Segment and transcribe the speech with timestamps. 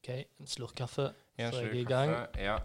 [0.00, 0.08] OK,
[0.40, 2.12] en slurk kaffe, en så er jeg i gang.
[2.14, 2.58] kaffe, Ja.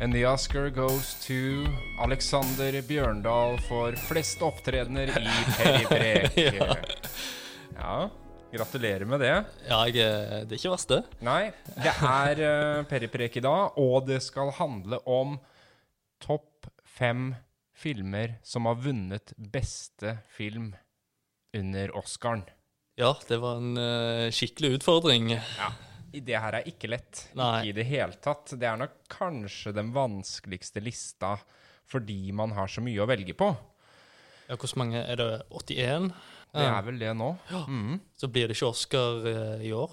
[0.00, 1.66] And the Oscar goes to
[2.02, 6.34] Alexander Bjørndal for flest opptredener i Periprek.
[6.58, 6.74] Ja.
[7.76, 8.08] ja.
[8.54, 9.30] Gratulerer med det.
[9.68, 11.00] Ja, jeg, er- det er ikke verst, det.
[11.26, 15.36] Nei, det er uh, Periprek i dag, og det skal handle om
[16.22, 16.66] topp
[16.96, 17.32] fem
[17.74, 20.72] filmer som har vunnet beste film
[21.54, 22.42] under Oscaren.
[22.98, 25.36] Ja, det var en uh, skikkelig utfordring.
[25.38, 25.70] Ja.
[26.20, 27.26] Det her er ikke lett.
[27.38, 27.50] Nei.
[27.58, 28.54] Ikke i det hele tatt.
[28.60, 31.36] Det er nok kanskje den vanskeligste lista
[31.90, 33.50] fordi man har så mye å velge på.
[34.48, 35.28] Ja, Hvor mange er det?
[35.50, 36.12] 81?
[36.54, 37.34] Det er vel det nå.
[37.50, 38.00] Mhm.
[38.16, 39.90] Så blir det ikke Oscar eh, i år?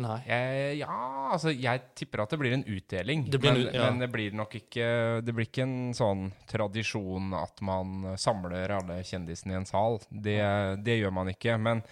[0.00, 0.18] Nei.
[0.24, 0.94] Jeg, ja,
[1.34, 3.26] altså jeg tipper at det blir en utdeling.
[3.28, 3.90] Det blir men, ja.
[3.90, 4.86] men det blir nok ikke
[5.24, 10.00] Det blir ikke en sånn tradisjon at man samler alle kjendisene i en sal.
[10.08, 10.40] Det,
[10.84, 11.58] det gjør man ikke.
[11.60, 11.84] Men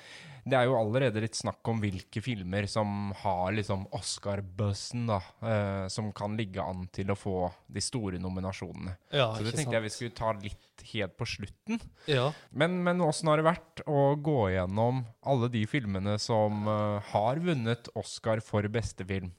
[0.45, 5.21] det er jo allerede litt snakk om hvilke filmer som har liksom Oscar-bussen, da.
[5.43, 8.97] eh, som kan ligge an til å få de store nominasjonene.
[9.13, 11.81] Ja, Så det tenkte tenkte jeg vi skulle ta litt helt på slutten.
[12.09, 12.31] Ja.
[12.51, 17.43] Men, men åssen har det vært å gå gjennom alle de filmene som eh, har
[17.45, 19.33] vunnet Oscar for beste film?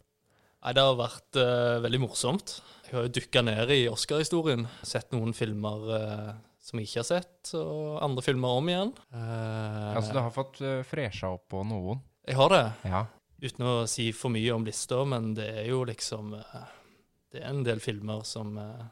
[0.61, 2.59] Nei, det har vært eh, veldig morsomt.
[2.85, 4.67] Jeg har jo dykka ned i Oscar-historien.
[4.85, 8.91] Sett noen filmer eh, som jeg ikke har sett, og andre filmer om igjen.
[9.13, 12.01] Uh, Altså, du har fått uh, fresha opp på noen.
[12.27, 13.05] Jeg har det, Ja.
[13.41, 16.65] uten å si for mye om lista, men det er jo liksom uh,
[17.33, 18.85] Det er en del filmer som, uh,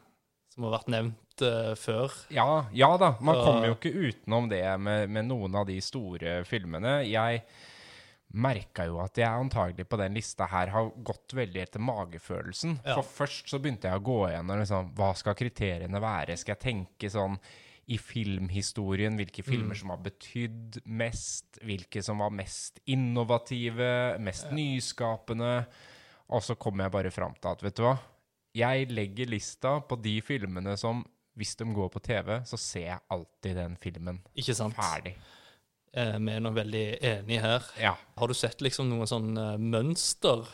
[0.50, 2.12] som har vært nevnt eh, før.
[2.34, 3.14] Ja, ja da.
[3.20, 6.98] Man kommer jo ikke utenom det med, med noen av de store filmene.
[7.06, 7.44] Jeg
[8.30, 12.76] merka jo at jeg antagelig på den lista her har gått veldig etter magefølelsen.
[12.84, 12.94] Ja.
[12.98, 16.38] For først så begynte jeg å gå gjennom liksom, hva skal kriteriene være.
[16.38, 17.38] Skal jeg tenke sånn
[17.90, 25.64] i filmhistorien, hvilke filmer som har betydd mest, hvilke som var mest innovative, mest nyskapende.
[26.30, 27.96] Og så kommer jeg bare fram til at, vet du hva,
[28.54, 31.02] jeg legger lista på de filmene som
[31.38, 34.76] hvis de går på TV, så ser jeg alltid den filmen Ikke sant?
[34.76, 35.16] ferdig.
[35.92, 37.64] Eh, vi er nå veldig enige her.
[37.82, 37.94] Ja.
[38.16, 40.44] Har du sett liksom noen sånn eh, mønster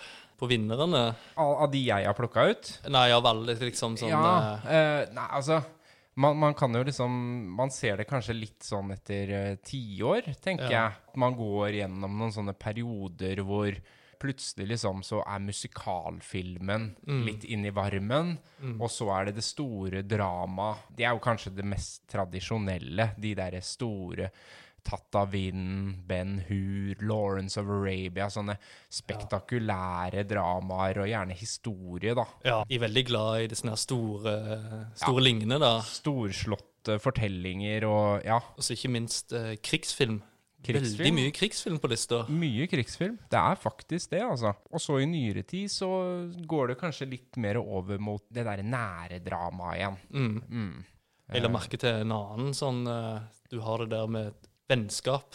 [0.41, 1.03] på vinnerne?
[1.37, 2.71] Av, av de jeg har plukka ut?
[2.89, 4.23] Nei, av alle liksom sånn ja.
[4.65, 5.61] eh, eh, nei, altså
[6.17, 7.13] man, man kan jo liksom
[7.59, 10.87] Man ser det kanskje litt sånn etter uh, tiår, tenker Ja.
[10.89, 11.17] jeg.
[11.21, 13.77] Man går gjennom noen sånne perioder hvor
[14.17, 17.25] plutselig liksom så er musikalfilmen Mm.
[17.27, 18.39] litt inn i varmen,
[18.81, 20.87] og så er det det store dramaet.
[20.97, 24.31] Det er jo kanskje det mest tradisjonelle, de derre store
[24.87, 28.55] Tatt av vinden, Ben Hur, Lawrence of Arabia, sånne
[28.93, 32.27] spektakulære dramaer, og gjerne historie, da.
[32.47, 34.37] Ja, de er veldig glad i disse store,
[34.95, 35.75] store lingene, da.
[35.83, 40.21] storslåtte fortellinger og ja, Og så ikke minst eh, krigsfilm.
[40.67, 40.99] Krigsfilm?
[40.99, 42.23] Veldig mye krigsfilm på lista.
[42.33, 43.19] mye krigsfilm.
[43.31, 44.55] Det er faktisk det, altså.
[44.71, 45.89] Og så i nyere tid så
[46.47, 49.99] går det kanskje litt mer over mot det derre nære dramaet igjen.
[50.11, 50.37] Mm.
[50.47, 50.85] Mm.
[51.35, 55.34] Jeg la merke til en annen sånn eh, Du har det der med vennskap.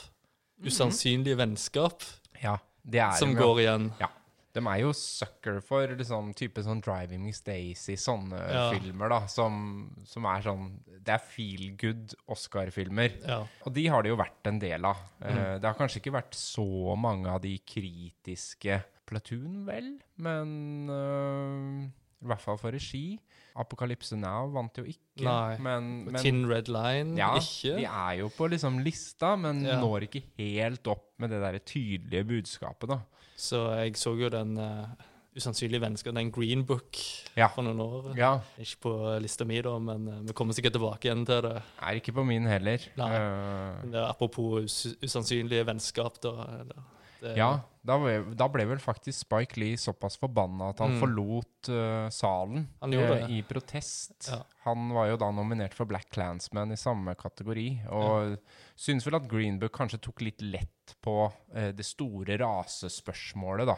[0.63, 2.03] Usannsynlige vennskap
[2.43, 3.87] Ja, det er som de går igjen.
[3.99, 4.09] Ja.
[4.53, 8.65] De er jo sucker for liksom type sånn Driving Miss Daisy, sånne Ja.
[8.73, 10.65] filmer, da, som, som er sånn
[11.01, 13.15] Det er feel good Oscar-filmer.
[13.25, 13.45] Ja.
[13.65, 14.97] Og de har det jo vært en del av.
[15.21, 15.61] Eh, Mm.
[15.61, 21.89] det har kanskje ikke vært så mange av de kritiske Platoon, vel, men eh,
[22.21, 23.19] i hvert fall for regi.
[23.59, 25.57] Apokalypse Now vant jo ikke, Nei.
[25.59, 27.73] men, men Tin Red Line ja, ikke.
[27.81, 29.79] de er jo på liksom lista, men Ja.
[29.81, 32.99] når ikke helt opp med det der tydelige budskapet, da.
[33.35, 34.87] Så jeg så jo den uh,
[35.35, 36.95] usannsynlige vennskap, den Green Book,
[37.35, 37.47] Ja.
[37.47, 38.15] for noen år.
[38.15, 41.57] Ja, Ikke på lista mi, da, men uh, vi kommer sikkert tilbake igjen til det.
[41.81, 42.79] er ikke på min heller.
[42.99, 43.11] Nei.
[43.11, 46.37] Uh, Men det apropos us usannsynlige vennskap, da.
[46.61, 46.83] eller-
[47.21, 47.51] Det, ja,
[47.85, 50.99] da ble, da ble vel faktisk Spike Lee såpass forbanna at han Mm.
[51.03, 54.27] forlot uh, salen eh, i protest.
[54.31, 54.39] Ja.
[54.65, 58.39] Han var jo da nominert for Black Clansman i samme kategori, og
[58.75, 63.77] syns vel at Green Book kanskje tok litt lett på uh, det store rasespørsmålet, da.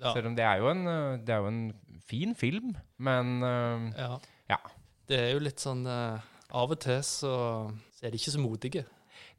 [0.00, 0.12] Ja.
[0.14, 3.90] Selv om det er jo en, eh, det er jo en fin film, men eh,
[4.02, 4.18] Ja.
[4.50, 4.58] Ja.
[5.08, 6.18] Det er jo litt sånn eh,
[6.54, 7.32] Av og til så,
[7.94, 8.84] så er de ikke så modige.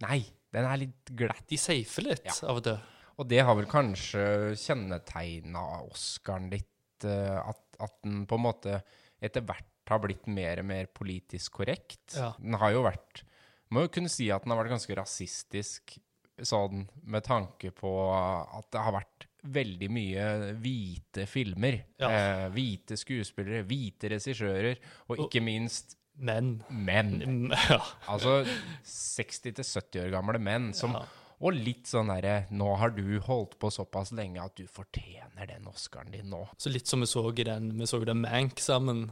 [0.04, 1.44] Nei, den er litt glatt.
[1.48, 2.34] De safer litt Ja.
[2.50, 2.80] av og til.
[3.16, 4.24] Og det har vel kanskje
[4.60, 8.80] kjennetegna Oscaren litt, eh, at, at den på en måte
[9.24, 12.16] etter hvert har blitt mer og mer politisk korrekt.
[12.18, 12.32] Ja.
[12.42, 13.22] Den har jo vært
[13.74, 15.96] Må jo kunne si at den har vært ganske rasistisk,
[16.46, 20.26] sånn med tanke på at det har vært veldig mye
[20.62, 21.80] hvite filmer.
[22.02, 22.10] Ja.
[22.10, 24.80] Eh, hvite skuespillere, hvite regissører,
[25.10, 27.18] og ikke minst Men menn.
[27.22, 27.80] mm, Ja.
[28.12, 28.40] Altså
[28.86, 31.04] 60-70 år gamle menn som ja.
[31.46, 35.68] Og litt sånn derre Nå har du holdt på såpass lenge at du fortjener den
[35.70, 36.42] Oscaren din nå.
[36.58, 39.12] Så litt som vi så i den Vi så den Mank sammen.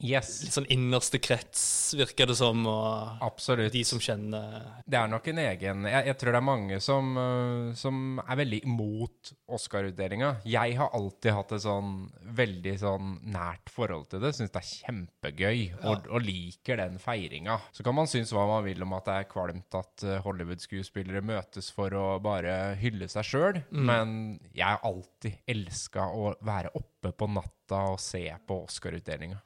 [0.00, 0.30] Yes.
[0.44, 3.72] Litt sånn innerste krets, virker det som, og Absolutt.
[3.74, 7.10] de som kjenner Det er nok en egen Jeg, jeg tror det er mange som,
[7.20, 10.30] øh, som er veldig imot Oscar-utdelinga.
[10.48, 11.92] Jeg har alltid hatt et sånn
[12.40, 14.32] veldig sånn nært forhold til det.
[14.36, 17.58] Syns det er kjempegøy og, og liker den feiringa.
[17.76, 21.24] Så kan man synes hva man vil om at det er kvalmt at øh, Hollywood-skuespillere
[21.26, 27.12] møtes for å bare hylle seg sjøl, men jeg har alltid elska å være oppe
[27.12, 29.40] på natta og se på Oscar-utdelinga.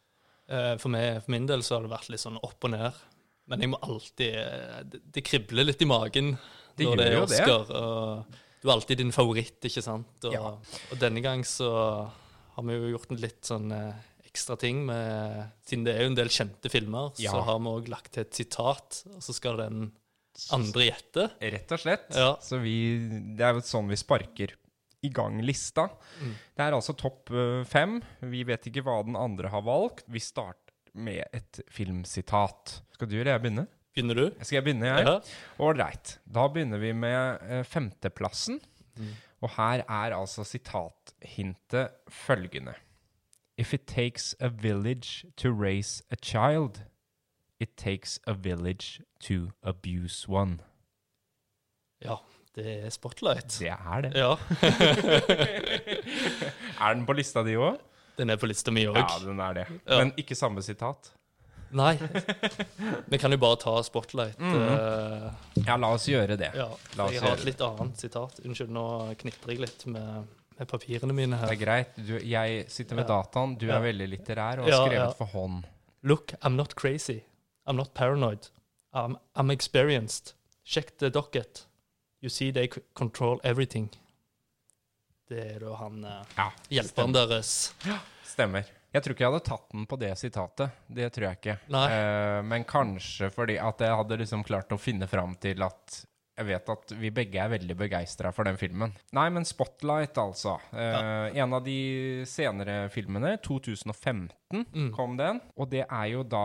[0.48, 2.92] Eh, For, meg, for min del så har det vært litt sånn opp og ned.
[3.48, 6.34] Men jeg må alltid eh, Det, det kribler litt i magen
[6.76, 7.64] Det når det er Oscar.
[7.68, 7.76] det.
[7.76, 10.24] Og du er alltid din favoritt, ikke sant?
[10.24, 10.54] Og, Ja.
[10.90, 11.68] og denne gang så
[12.54, 13.92] har vi jo gjort en litt sånn eh,
[14.28, 17.30] ekstra ting med Siden det er jo en del kjente filmer, Ja.
[17.32, 19.92] så har vi òg lagt til et sitat, og så skal den
[20.50, 21.28] andre gjette.
[21.40, 22.08] Rett og slett.
[22.16, 22.32] Ja.
[22.42, 22.74] Så vi,
[23.38, 24.56] det er jo sånn vi sparker
[25.04, 25.86] i gang lista.
[26.20, 26.34] Mm.
[26.56, 27.98] Det er altså topp eh, fem.
[28.24, 30.06] Vi vet ikke hva den andre har valgt.
[30.10, 30.60] Vi starter
[30.94, 32.78] med et filmsitat.
[32.94, 33.66] Skal du eller jeg begynne?
[33.94, 34.24] Begynner du?
[34.42, 35.06] Skal jeg begynne, jeg?
[35.06, 35.18] Ja.
[35.62, 36.16] Ålreit.
[36.26, 38.60] Da begynner vi med eh, femteplassen.
[38.98, 39.12] Mm.
[39.44, 42.74] Og her er altså sitathintet følgende.
[43.58, 46.82] If it takes a village to raise a child,
[47.60, 50.58] it takes a village to abuse one.
[52.04, 52.16] ja.
[52.54, 53.50] Det er Spotlight.
[53.58, 54.12] Det er det.
[54.14, 54.34] Ja.
[56.84, 57.80] Er den på lista di òg?
[58.18, 58.94] Den er på lista mi òg.
[58.98, 59.64] Ja, den er det.
[59.82, 59.98] Ja.
[59.98, 61.10] Men ikke samme sitat.
[61.74, 61.96] Nei.
[63.10, 64.38] Vi kan jo bare ta Spotlight.
[64.38, 65.26] Mm -hmm.
[65.26, 65.32] uh,
[65.66, 66.52] Ja, la oss gjøre det.
[66.54, 68.38] Ja, La jeg har et litt annet sitat.
[68.44, 70.24] Unnskyld, nå knitrer jeg litt med,
[70.58, 71.46] med papirene mine her.
[71.46, 71.88] Det er greit.
[71.96, 73.16] Du, jeg sitter med Ja.
[73.16, 75.64] dataen, du er veldig litterær og har skrevet for hånd.
[76.02, 77.20] Look, I'm not crazy.
[77.66, 78.48] I'm not paranoid.
[78.94, 80.34] I'm, I'm experienced.
[80.64, 81.66] Check the docket.
[82.24, 83.90] You see they control everything.
[85.28, 87.50] Det er da han eh, Ja, hjelperen deres.
[88.24, 88.64] Stemmer.
[88.94, 90.78] Jeg tror ikke jeg hadde tatt den på det sitatet.
[90.88, 91.56] Det tror jeg ikke.
[91.68, 95.98] Eh, men kanskje fordi at jeg hadde liksom klart å finne fram til at
[96.36, 98.92] jeg vet at vi begge er veldig begeistra for den filmen.
[99.14, 100.56] Nei, men Spotlight, altså.
[100.72, 104.92] Eh, En av de senere filmene, 2015, Mm.
[104.94, 105.40] kom den.
[105.56, 106.42] Og det er jo da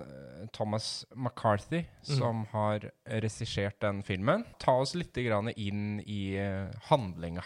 [0.00, 2.16] eh, Thomas McCarthy Mm.
[2.18, 4.44] som har regissert den filmen.
[4.58, 7.42] Ta oss litt grann inn i eh, handlinga.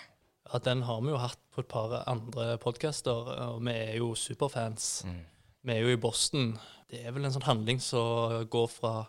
[0.53, 3.11] Ja, den har vi jo hatt på et par andre podcaster,
[3.51, 5.05] og vi er jo superfans.
[5.05, 5.21] Mm.
[5.65, 6.59] Vi er jo i Boston.
[6.89, 9.09] Det er vel en sånn handling som går fra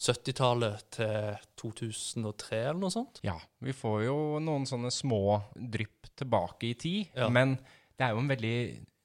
[0.00, 3.20] 70-tallet til 2003 eller noe sånt.
[3.26, 7.28] Ja, vi får jo noen sånne små drypp tilbake i tid, Ja.
[7.28, 7.56] men
[7.98, 8.56] det er jo en veldig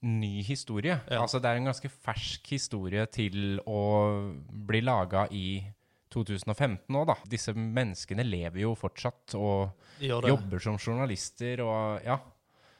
[0.08, 1.00] ny historie.
[1.10, 1.22] Ja.
[1.22, 3.82] Altså det er en ganske fersk historie til å
[4.68, 5.64] bli laga i
[6.14, 7.16] 2015 nå, da.
[7.28, 12.20] Disse menneskene lever jo fortsatt og De jobber som journalister og ja.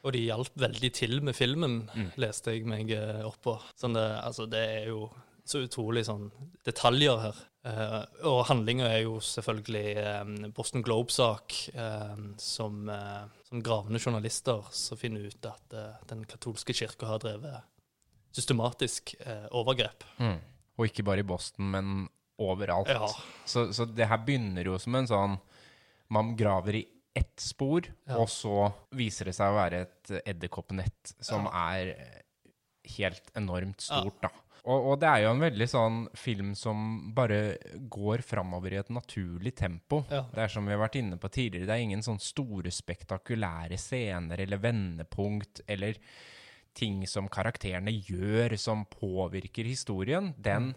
[0.06, 2.12] Og de hjalp veldig til med filmen, Mm.
[2.16, 3.60] leste jeg meg eh, opp på.
[3.76, 5.10] Sånn det, altså, det er jo
[5.44, 6.30] så utrolig sånn
[6.64, 7.34] detaljer her.
[7.66, 14.62] Eh, og handlinga er jo selvfølgelig um, Boston Globe-sak, um, som, uh, som gravende journalister
[14.74, 17.66] som finner ut at uh, den katolske kirka har drevet
[18.38, 19.16] systematisk
[19.56, 20.04] overgrep.
[20.78, 22.04] Og ikke bare i Boston, men
[22.38, 22.90] overalt.
[22.92, 23.08] Ja.
[23.48, 25.38] Så, så det her begynner jo som en sånn
[26.14, 26.82] Man graver i
[27.18, 28.20] ett spor, Ja.
[28.20, 31.90] og så viser det seg å være et edderkoppnett som er
[32.94, 34.30] helt enormt stort, da.
[34.68, 36.80] Og, og det er jo en veldig sånn film som
[37.16, 37.56] bare
[37.88, 40.02] går framover i et naturlig tempo.
[40.12, 40.26] Ja.
[40.34, 43.78] Det er som vi har vært inne på tidligere, det er ingen sånn store, spektakulære
[43.80, 45.96] scener eller vendepunkt eller
[46.78, 50.34] ting som karakterene gjør som påvirker historien.
[50.36, 50.74] Den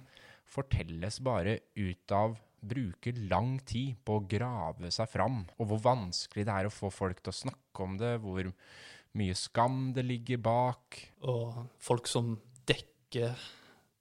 [0.52, 6.46] fortelles bare ut av bruker lang tid på å grave seg fram, og hvor vanskelig
[6.46, 8.52] det er å få folk til å snakke om det, hvor
[9.18, 11.00] mye skam det ligger bak.
[11.28, 12.36] Og folk som
[12.70, 13.34] dekker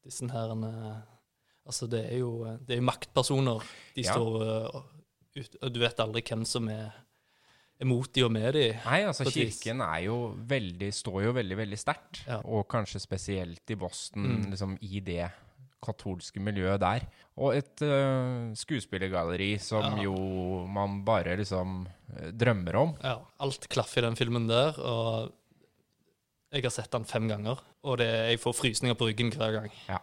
[0.04, 0.54] disse her
[1.66, 2.30] Altså, det er jo,
[2.66, 3.60] det er maktpersoner.
[3.94, 4.12] De Ja.
[4.14, 4.84] står
[5.36, 6.90] ut, og Du vet aldri hvem som er,
[7.80, 8.64] er mot de og med de.
[8.84, 12.40] Nei, altså kirken er jo veldig, står jo veldig, veldig sterkt, Ja.
[12.44, 14.50] og kanskje spesielt i Boston, Mm.
[14.50, 15.30] liksom i det
[15.82, 17.06] katolske miljøet der.
[17.38, 20.02] Og et uh, skuespillergalleri som Ja.
[20.02, 21.86] jo man bare liksom
[22.36, 22.96] drømmer om.
[23.02, 25.32] Ja, alt klaffer i den filmen der, og
[26.50, 27.60] jeg har sett den fem ganger.
[27.86, 29.70] Og det, jeg får frysninger på ryggen hver gang.
[29.88, 30.00] Ja,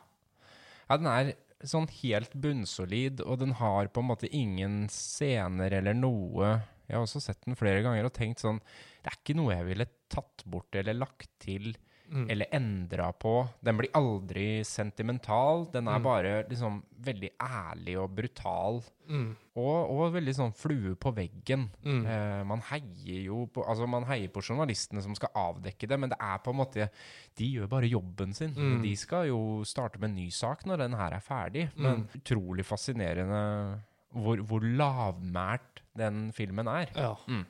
[0.95, 1.33] den er
[1.67, 6.51] sånn helt bunnsolid, og den har på en måte ingen scener eller noe
[6.85, 8.59] Jeg har også sett den flere ganger og tenkt sånn
[9.01, 11.71] Det er ikke noe jeg ville tatt bort eller lagt til
[12.09, 12.29] Mm.
[12.31, 13.49] eller endra på.
[13.61, 15.65] Den blir aldri sentimental.
[15.73, 16.03] Den er Mm.
[16.03, 18.81] bare liksom veldig ærlig og brutal.
[19.09, 19.35] Mm.
[19.55, 21.69] Og, og veldig sånn flue på veggen.
[21.83, 22.05] Mm.
[22.05, 26.09] Eh, man heier jo på Altså man heier på journalistene som skal avdekke det, men
[26.09, 26.89] det er på en måte
[27.37, 28.53] De gjør bare jobben sin.
[28.55, 28.81] Mm.
[28.83, 31.69] De skal jo starte med en ny sak når den her er ferdig.
[31.75, 31.83] Mm.
[31.83, 33.81] Men utrolig fascinerende
[34.15, 36.87] hvor, hvor lavmælt den filmen er.
[36.95, 37.15] Ja.
[37.27, 37.45] Mm.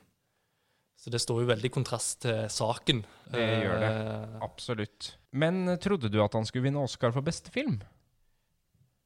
[0.98, 3.04] Så det står jo veldig kontrast til saken.
[3.30, 3.90] Det gjør det.
[3.92, 5.12] Eh, Absolutt.
[5.30, 7.78] Men eh, trodde du at han skulle vinne Oscar for beste film?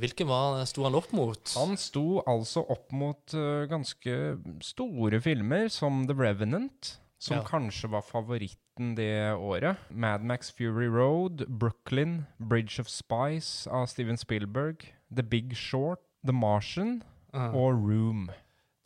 [0.01, 1.53] Hvilken var, sto han opp mot?
[1.61, 4.17] Han sto altså opp mot uh, ganske
[4.65, 7.45] store filmer som The Revenant, som Ja.
[7.47, 9.79] kanskje var favoritten det året.
[9.91, 16.35] Mad Max Fury Road, Brooklyn, Bridge of Spice av Steven Spielberg, The Big Short, The
[16.35, 17.03] Martian
[17.35, 17.53] uh.
[17.55, 18.31] og Room.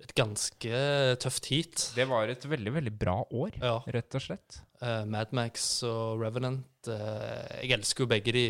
[0.06, 0.80] Et ganske
[1.22, 1.84] tøft heat.
[1.96, 3.80] Det var et veldig, veldig bra år, Ja.
[3.90, 4.60] rett og slett.
[4.78, 6.68] Uh, Mad Max og Revenant.
[6.86, 8.44] Uh, jeg elsker jo begge de.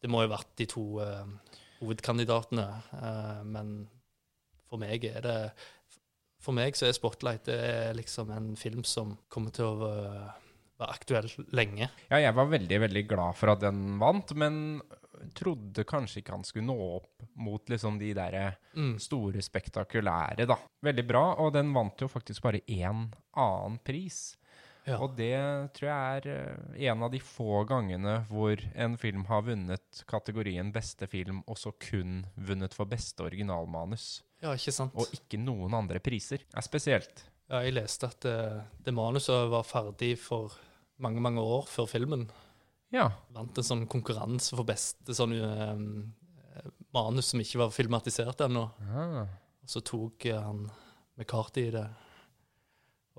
[0.00, 1.24] Det må jo ha vært de to uh,
[1.80, 2.68] hovedkandidatene.
[2.94, 3.72] Uh, men
[4.70, 5.36] for meg er det
[6.40, 10.30] For meg så er Spotlight det er liksom en film som kommer til å eh,
[10.80, 11.90] være aktuell lenge.
[12.08, 14.80] Ja, jeg var veldig, veldig glad for at den vant, men
[15.36, 18.98] trodde kanskje ikke han skulle nå opp mot liksom de der Mm.
[19.02, 20.56] store, spektakulære, da.
[20.82, 24.36] Veldig bra, og den vant jo faktisk bare én annen pris.
[24.86, 24.96] Ja.
[25.02, 25.34] Og det
[25.76, 30.72] tror jeg er eh, en av de få gangene hvor en film har vunnet kategorien
[30.72, 34.94] beste film, og så kun vunnet for beste originalmanus, ja, ikke sant?
[34.96, 36.38] og ikke noen andre priser.
[36.48, 37.24] Det er spesielt.
[37.50, 38.36] Ja, jeg leste at det,
[38.86, 40.54] det manuset var ferdig for
[41.02, 42.28] mange, mange år før filmen.
[42.92, 43.08] Ja.
[43.36, 48.64] Vant en sånn konkurranse for beste sånn uh, manus som ikke var filmatisert ennå.
[48.90, 49.26] Ah.
[49.62, 50.64] Og så tok eh, han
[51.20, 51.84] McCarty i det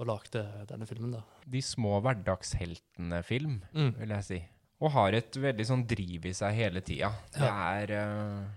[0.01, 1.21] og lagde denne filmen, da.
[1.45, 3.91] De små hverdagsheltene-film, Mm.
[3.99, 4.39] vil jeg si.
[4.81, 7.11] Og har et veldig sånn driv i seg hele tida.
[7.35, 8.47] Det er uh,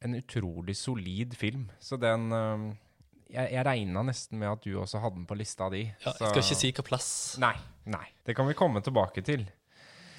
[0.00, 1.66] en utrolig solid film.
[1.78, 2.70] Så den uh,
[3.30, 5.84] Jeg, jeg regna nesten med at du også hadde den på lista di.
[6.02, 7.10] Ja, så- jeg skal ikke si hva plass.
[7.38, 7.54] Nei.
[7.86, 8.06] Nei.
[8.26, 9.44] Det kan vi komme tilbake til.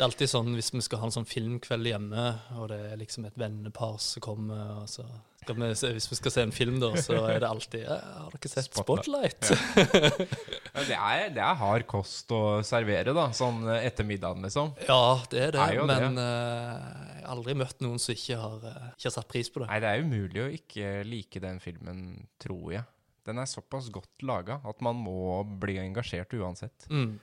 [0.02, 2.22] Det er alltid sånn hvis vi skal ha en sånn filmkveld hjemme,
[2.58, 5.04] og det er liksom et vennepar som kommer, og så
[5.44, 8.00] skal vi se, Hvis vi skal se en film, da, så er det alltid ja,
[8.02, 9.46] 'Har dere sett Spotlight.
[9.46, 10.34] Spotlight?'
[10.74, 13.28] Ja, Det er, det er hard kost å servere, da.
[13.30, 14.74] Sånn etter middagen, liksom.
[14.90, 16.26] Ja, det er det, Er men det.
[16.26, 19.62] eh, jeg har aldri møtt noen som ikke har, eh, ikke har satt pris på
[19.62, 19.70] det.
[19.70, 22.04] Nei, det er umulig å ikke like den filmen,
[22.42, 22.86] tror jeg.
[23.30, 26.90] Den er såpass godt laga at man må bli engasjert uansett.
[26.90, 27.20] Mm.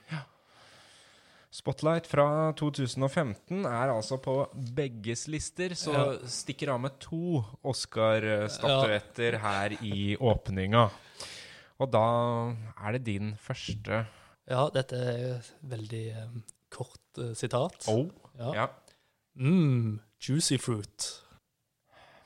[1.51, 4.35] Spotlight fra 2015 er altså på
[4.75, 6.27] begges lister, så Ja.
[6.27, 10.91] stikker av med to Oscar-statuetter her i åpninga.
[11.79, 14.05] Og da er det din første
[14.49, 17.87] Ja, dette er et veldig um, kort uh, sitat.
[17.87, 18.09] Oh.
[18.37, 18.53] Ja.
[18.53, 18.67] Ja.
[19.35, 21.23] Mm, juicy fruit.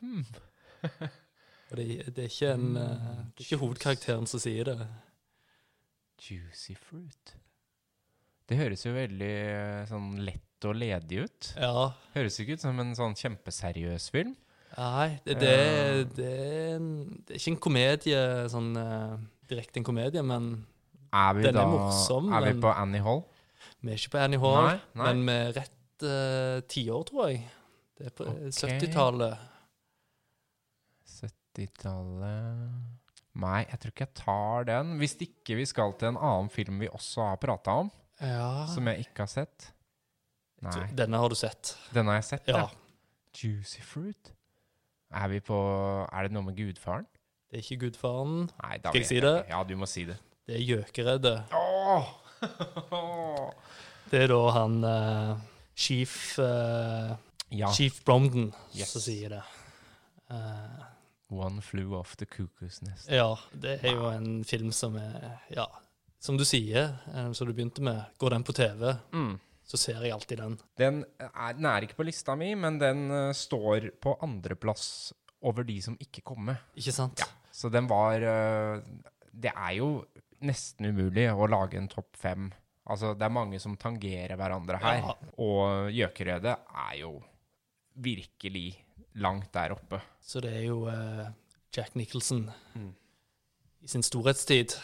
[0.01, 0.25] Mm.
[1.71, 2.83] Og det, det, er ikke en, uh,
[3.35, 4.87] det er ikke hovedkarakteren som sier det.
[6.19, 7.35] Juicy fruit.
[8.49, 11.51] Det høres jo veldig eh, sånn lett og ledig ut.
[11.59, 11.91] Ja.
[12.15, 14.33] Høres ikke ut som en sånn kjempeseriøs film.
[14.73, 15.53] Nei, det, det,
[16.17, 16.79] det, er,
[17.27, 19.15] det er ikke en komedie, sånn eh,
[19.51, 20.53] direkte en komedie, men
[21.13, 23.21] Er vi Den er morsom, Er vi på Annie Hall?
[23.83, 24.65] vi er ikke på Annie Hall.
[24.65, 25.05] Nei, nei.
[25.05, 27.43] Men med rett uh, tiår, tror jeg.
[27.99, 28.51] Det er på okay.
[28.79, 29.49] 70-tallet.
[31.13, 32.93] 70-tallet
[33.43, 34.95] Nei, jeg tror ikke jeg tar den.
[35.01, 37.89] Hvis ikke vi skal til en annen film vi også har prata om,
[38.21, 38.65] Ja.
[38.73, 39.71] som jeg ikke har sett.
[40.63, 41.73] Nei, Denne har du sett.
[41.93, 42.65] Denne har jeg sett, Ja.
[42.67, 42.69] Da.
[43.35, 44.31] Juicy Fruit?
[45.13, 45.57] Er vi på
[46.11, 47.05] Er det noe med gudfaren?
[47.51, 48.49] Det er ikke Gudfaren.
[48.63, 49.33] Nei, da Skal jeg si det?
[49.49, 50.15] Ja, du må si det.
[50.47, 51.43] Det er Gjøkeredet.
[51.53, 52.07] Åh!
[54.11, 55.37] Det er da han uh,
[55.75, 57.13] Chief uh,
[57.53, 57.69] ja.
[57.73, 58.91] Chief Bromden Yes.
[58.93, 59.43] som sier det.
[60.31, 60.83] Uh,
[61.33, 63.09] One flew off the cuckoo's nest.
[63.09, 65.65] ja, det er jo en film som er Ja,
[66.23, 69.33] som du sier, eh, som du begynte med, går den på TV, Mm.
[69.67, 70.55] så ser jeg alltid den.
[70.79, 75.11] Den er, den er ikke på lista mi, men den eh, står på andreplass
[75.43, 76.57] over de som ikke kom med.
[76.79, 77.23] Ikke sant?
[77.51, 78.79] Så den var eh,
[79.33, 80.05] Det er jo
[80.43, 82.47] nesten umulig å lage en topp fem.
[82.87, 84.97] Altså, det er mange som tangerer hverandre her.
[85.03, 85.13] Ja.
[85.39, 86.55] Og Gjøkerødet
[86.87, 87.13] er jo
[87.95, 88.73] virkelig
[89.15, 90.01] langt der oppe.
[90.21, 91.27] Så det er jo uh,
[91.75, 92.91] Jack Nicholson Mm.
[93.83, 94.75] i sin storhetstid.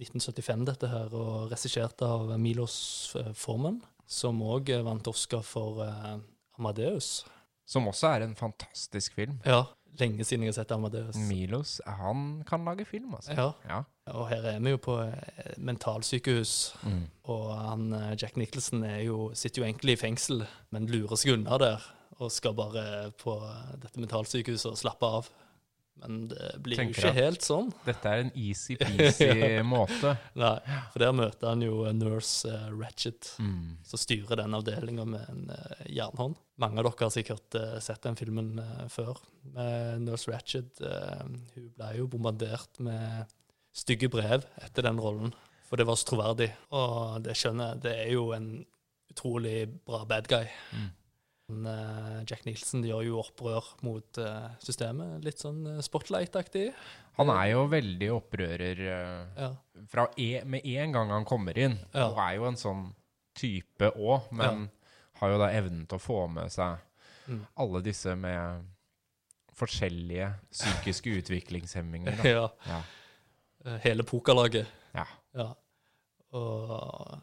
[0.00, 2.76] 1975, dette her, og regissert av Milos
[3.20, 6.16] eh, Forman, som òg vant Oscar for eh,
[6.58, 7.24] Amadeus.
[7.68, 9.38] Som også er en fantastisk film.
[9.46, 9.62] Ja,
[10.00, 11.16] lenge siden jeg har sett Amadeus.
[11.28, 13.36] Milos, han kan lage film, altså.
[13.36, 13.82] Ja, Ja.
[14.12, 17.04] Og her er vi jo på eh, mentalsykehus, Mm.
[17.30, 20.42] og han, eh, Jack Nicholson er jo, sitter jo egentlig i fengsel,
[20.74, 21.84] men lurer seg unna der,
[22.18, 25.28] og skal bare på eh, dette mentalsykehuset og slappe av.
[26.02, 27.68] Men det blir jo ikke helt sånn.
[27.86, 29.28] Dette er en easy-peasy
[29.74, 30.14] måte.
[30.38, 30.54] Nei,
[30.92, 33.76] for der møter han jo nurse uh, Ratchet, Mm.
[33.86, 36.36] som styrer den avdelinga med en uh, jernhånd.
[36.62, 38.56] Mange av dere har sikkert uh, sett den filmen
[38.92, 39.20] før.
[39.54, 43.30] Med nurse Ratchet hun ble jo bombardert med
[43.74, 45.32] stygge brev etter den rollen,
[45.68, 46.50] for det var så troverdig.
[46.76, 48.50] Og det skjønner jeg, det er jo en
[49.12, 49.56] utrolig
[49.86, 50.44] bra bad guy.
[50.76, 50.90] Mm.
[51.52, 56.72] Men, eh, Jack Nielsen gjør jo opprør mot eh, systemet, litt sånn eh, spotlight-aktig.
[57.18, 58.78] Han er jo veldig opprører
[59.36, 59.50] Ja.
[59.92, 61.78] fra e med en gang han kommer inn.
[61.92, 62.06] Ja.
[62.08, 62.86] Og er jo en sånn
[63.36, 64.70] type òg, men
[65.20, 66.78] har jo da evnen til å få med seg
[67.28, 67.46] Mm.
[67.56, 68.64] alle disse med
[69.54, 72.18] forskjellige psykiske utviklingshemminger.
[72.26, 72.48] Ja.
[72.66, 72.80] Ja.
[73.84, 74.66] Hele pokerlaget.
[74.94, 75.04] ja.
[75.34, 75.52] Ja.
[76.32, 77.20] Og,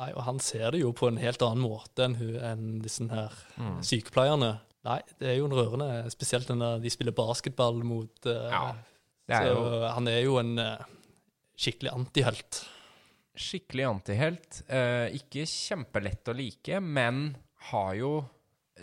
[0.00, 3.04] nei, og han ser det jo på en helt annen måte enn, hun, enn disse
[3.12, 3.78] her Mm.
[3.84, 4.50] sykepleierne.
[4.88, 8.62] Nei, det er jo en rørende, spesielt når de spiller basketball mot uh, Ja,
[9.28, 10.78] er så jo Han er jo en uh,
[11.60, 12.62] skikkelig antihelt.
[13.36, 14.62] skikkelig antihelt.
[14.72, 17.36] Uh, ikke kjempelett å like, men
[17.70, 18.12] har jo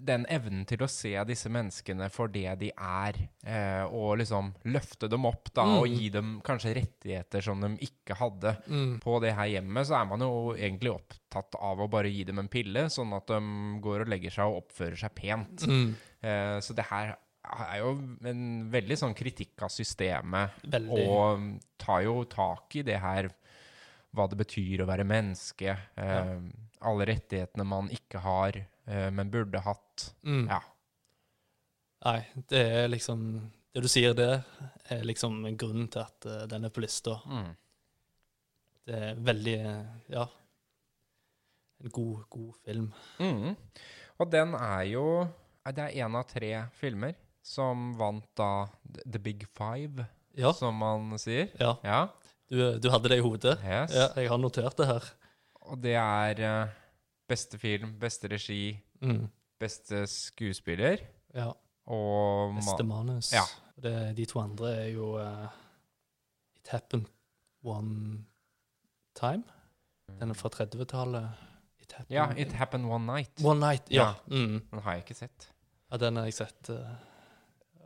[0.01, 5.10] den evnen til å se disse menneskene for det de er, eh, og liksom løfte
[5.10, 5.98] dem opp da, og Mm.
[5.98, 8.58] gi dem kanskje rettigheter som de ikke hadde.
[8.68, 9.00] Mm.
[9.01, 12.39] På det her hjemmet så er man jo egentlig opptatt av å bare gi dem
[12.39, 13.39] en pille, sånn at de
[13.82, 15.66] går og legger seg og oppfører seg pent.
[15.68, 15.96] Mm.
[16.24, 17.16] Eh, så det her
[17.48, 17.92] er jo
[18.27, 21.08] en veldig sånn kritikk av systemet, Veldig.
[21.08, 23.30] og tar jo tak i det her,
[24.13, 26.39] hva det betyr å være menneske, eh,
[26.81, 30.10] alle rettighetene man ikke har, eh, men burde hatt.
[30.24, 30.48] Mm.
[30.50, 30.60] Ja.
[32.05, 32.19] Nei,
[32.50, 33.22] det er liksom
[33.74, 34.43] Det du sier der,
[34.89, 37.17] er liksom grunnen til at uh, den er på lista.
[37.29, 37.50] Mm.
[38.88, 40.24] Det er veldig eh, Ja.
[41.84, 42.88] En god, god film.
[43.19, 43.55] Mm.
[44.17, 47.13] Og den er jo eh, Det er én av tre filmer
[47.46, 48.67] som vant da
[49.05, 50.05] The Big Five,
[50.36, 50.53] Ja.
[50.53, 51.50] som man sier.
[51.60, 51.75] ja.
[51.84, 52.07] Ja.
[52.50, 53.57] Du, du hadde det i hodet?
[53.60, 53.91] Yes.
[53.93, 55.03] Ja, jeg har notert det her.
[55.67, 56.69] Og det er eh,
[57.29, 59.27] beste film, beste regi, Mm.
[59.59, 60.98] beste skuespiller
[61.35, 61.51] Ja.
[61.85, 63.33] og ma- Beste manus.
[63.33, 63.44] Ja.
[63.77, 65.48] Og Det, de to andre er jo eh,
[66.57, 67.05] It Happened
[67.63, 68.24] One
[69.15, 69.44] Time.
[70.20, 71.29] Den er fra 30-tallet.
[71.81, 73.44] It Happened Ja, It Happened One Night.
[73.44, 73.92] One Night.
[73.92, 74.13] Ja.
[74.29, 74.35] Ja.
[74.35, 74.61] Mm.
[74.72, 75.51] Den har jeg ikke sett.
[75.92, 76.70] ja, den har jeg sett.
[76.70, 76.96] eh,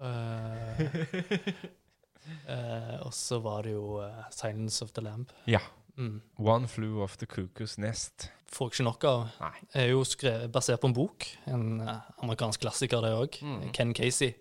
[0.02, 0.80] eh,
[2.48, 5.32] eh, og så var det jo eh, Silence of the Lamb.
[5.48, 5.60] Ja.
[5.98, 6.22] Mm.
[6.40, 8.30] One Flew Off the Cuckoo's Nest.
[8.52, 9.26] Får ikke nok av.
[9.42, 9.54] Nei.
[9.80, 11.28] Er jo skrevet, basert på en bok.
[11.52, 13.40] En eh, amerikansk klassiker, det òg.
[13.46, 13.72] Mm.
[13.76, 14.34] Ken Casey.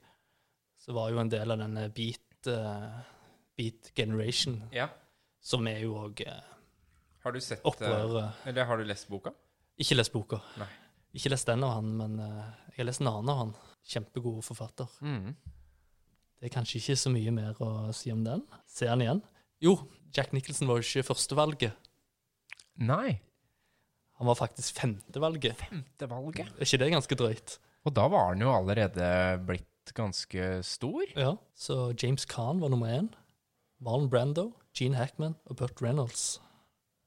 [0.81, 3.03] Så var jo en del av denne Beat, uh,
[3.59, 4.89] beat Generation, Ja.
[5.45, 6.39] som er jo òg uh,
[7.21, 8.31] Har du sett eh.
[8.49, 9.35] Eller har du lest boka?
[9.77, 10.41] Ikke lest boka.
[10.57, 10.69] Nei.
[11.17, 13.53] Ikke lest den av han, men eh, jeg har lest en annen av han.
[13.91, 14.89] Kjempegod forfatter.
[15.03, 15.35] Mm.
[16.41, 18.45] Det er kanskje ikke så mye mer å si om den.
[18.71, 19.21] Se han igjen.
[19.61, 19.77] Jo,
[20.17, 21.91] Jack Nicholson var jo ikke førstevalget.
[22.81, 23.21] Nei.
[24.21, 25.57] Han var faktisk femtevalget.
[25.61, 26.49] Femte valget.
[26.57, 27.59] Er ikke det ganske drøyt?
[27.89, 29.07] Og da var han jo allerede
[29.49, 31.05] blitt ganske stor.
[31.17, 31.35] Ja.
[31.57, 33.09] Så James Caan var nummer én.
[33.81, 36.41] Marlon Brando, Gene Hackman og Burt Reynolds.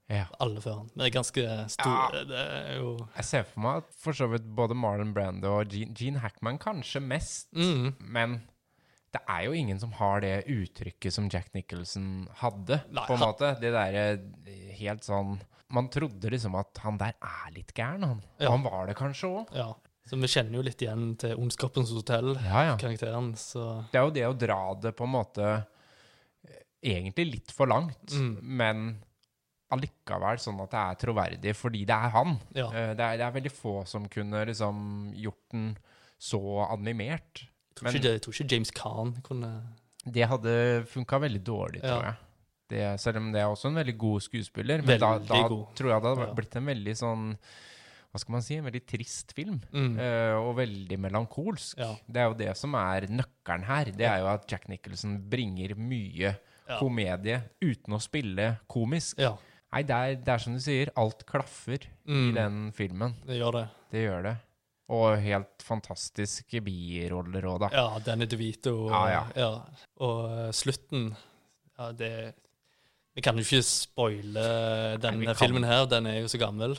[0.10, 0.26] Ja.
[0.42, 0.90] Alle før han.
[0.94, 4.28] Men det er ganske stor Det er jo Jeg ser for meg at for så
[4.28, 7.94] vidt både Marlon Brando og Gene, Gene Hackman kanskje mest, mm.
[8.00, 8.42] men
[9.14, 13.22] det er jo ingen som har det uttrykket som Jack Nicholson hadde, Nei, på en
[13.22, 13.52] måte.
[13.62, 14.06] Det derre
[14.80, 15.36] helt sånn
[15.74, 18.20] Man trodde liksom at han der er litt gæren, han.
[18.38, 18.52] Ja.
[18.54, 19.54] Han var det kanskje òg.
[19.58, 19.72] Ja.
[20.06, 22.76] Så vi kjenner jo litt igjen til Ondskapens hotell, Ja,
[23.92, 25.48] Det er jo det å dra det på en måte
[26.44, 26.60] eh,
[26.94, 28.38] egentlig litt for langt, Mm.
[28.44, 28.84] men
[29.74, 32.36] allikevel sånn at det er troverdig fordi det er han.
[32.54, 35.78] Eh, Det er, det er veldig få som kunne liksom gjort den
[36.20, 37.48] så animert.
[37.76, 39.50] Tror, ikke, jeg tror ikke James Caan kunne
[40.06, 41.90] Det hadde funka veldig dårlig, Ja.
[41.96, 42.16] tror jeg.
[42.70, 44.82] Det, selv om det er også en veldig god skuespiller.
[44.86, 45.76] Men da, Veldig da god.
[45.76, 47.38] tror jeg det hadde blitt en veldig sånn
[48.14, 48.56] Hva skal man si?
[48.56, 49.60] En veldig trist film.
[49.74, 49.96] mm.
[49.98, 51.78] Uh, og veldig melankolsk.
[51.80, 51.96] Ja.
[52.08, 53.86] Det er jo det som er nøkkelen her.
[53.86, 56.36] Det er jo at Jack Nicholson bringer mye
[56.70, 56.78] Ja.
[56.80, 59.18] komedie uten å spille komisk.
[59.18, 59.36] ja.
[59.74, 62.34] Nei, det er, det er som du sier, alt klaffer i Mm.
[62.36, 63.16] den filmen.
[63.26, 63.70] Det gjør det.
[63.92, 64.38] Det gjør det.
[64.92, 67.70] Og helt fantastiske biroller òg, da.
[67.72, 68.74] Ja, Danny DeVito.
[68.90, 69.52] Og, Ja, ja.
[70.04, 71.14] og eh, slutten
[71.80, 72.34] Ja, det
[73.16, 74.44] Vi kan jo ikke spoile
[75.00, 76.76] denne Nei, filmen her, den er jo så gammel.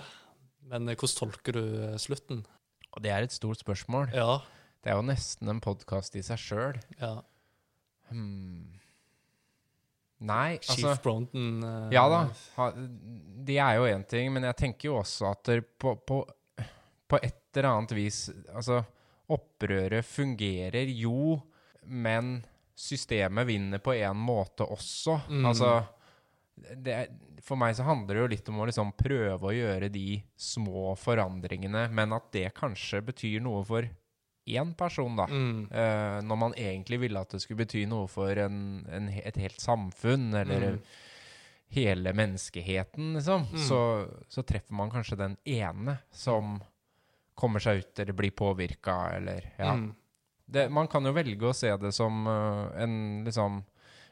[0.69, 2.45] Men eh, hvordan tolker du eh, slutten?
[2.93, 4.11] Og det er et stort spørsmål.
[4.14, 4.40] Ja.
[4.85, 6.81] Det er jo nesten en podkast i seg sjøl.
[7.01, 7.21] ja.
[8.12, 8.75] Hmm.
[10.25, 12.19] Nei, Chief altså Bronton uh, Ja da,
[12.57, 12.67] ha,
[13.49, 16.21] det er jo én ting, men jeg tenker jo også at på, på,
[17.11, 18.83] på et eller annet vis Altså,
[19.33, 21.40] opprøret fungerer jo,
[21.87, 22.43] men
[22.77, 25.21] systemet vinner på en måte også.
[25.31, 25.45] Mm.
[25.47, 25.73] Altså
[26.77, 27.12] det, er-
[27.45, 30.95] For meg så handler det jo litt om å liksom prøve å gjøre de små
[30.97, 33.85] forandringene, men at det kanskje betyr noe for
[34.49, 35.25] én person, da.
[35.29, 35.67] Mm.
[35.73, 39.61] Uh, når man egentlig ville at det skulle bety noe for en, en, et helt
[39.61, 40.81] samfunn, eller Mm.
[41.75, 43.59] hele menneskeheten, liksom, Mm.
[43.69, 43.81] så,
[44.29, 46.61] så treffer man kanskje den ene som
[47.35, 49.73] kommer seg ut eller blir påvirka, eller ja.
[49.75, 49.92] Mm.
[50.47, 53.62] Det, man kan jo velge å se det som uh, en liksom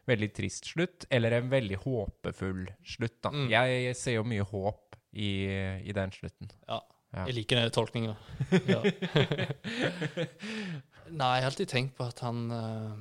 [0.09, 3.31] veldig trist slutt, eller en veldig håpefull slutt, da.
[3.31, 3.51] Mm.
[3.53, 5.29] Jeg, jeg ser jo mye håp i,
[5.87, 6.51] i den slutten.
[6.67, 6.81] Ja.
[7.13, 7.27] Ja.
[7.29, 8.15] Jeg liker den tolkninga.
[8.73, 8.81] ja.
[11.13, 12.95] Nei, jeg har alltid tenkt på at han, uh,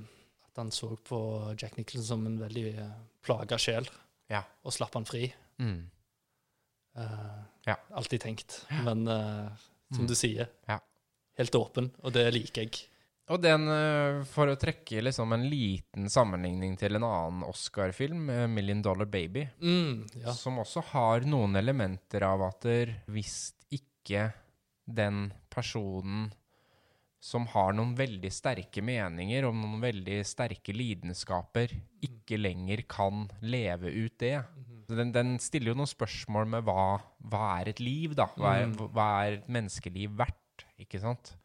[0.50, 1.20] at han så på
[1.56, 2.92] Jack Nicholson som en veldig uh,
[3.24, 3.88] plaga sjel,
[4.32, 4.44] Ja.
[4.68, 5.30] og slapp han fri.
[5.64, 5.86] Mm.
[7.00, 7.78] Uh, Ja.
[7.94, 8.56] Alltid tenkt.
[8.84, 9.52] Men eh,
[9.92, 10.08] som Mm.
[10.08, 10.80] du sier, Ja.
[11.38, 12.88] helt åpen, og det liker jeg.
[13.30, 18.48] Og den, eh, for å trekke liksom en liten sammenligning til en annen Oscar-film, eh,
[18.48, 20.34] 'Million Dollar Baby', Mm, ja.
[20.34, 22.62] som også har noen elementer av at
[23.08, 24.34] hvis ikke
[24.88, 26.34] den personen
[27.22, 31.70] som har noen veldig sterke meninger om noen veldig sterke lidenskaper,
[32.02, 34.40] ikke lenger kan leve ut det.
[34.90, 36.98] Den, den stiller jo noen spørsmål med hva,
[37.32, 38.26] hva er et liv, da?
[38.36, 38.90] Hva er, Mm.
[38.96, 40.66] hva er et menneskeliv verdt?
[40.82, 41.36] Ikke sant?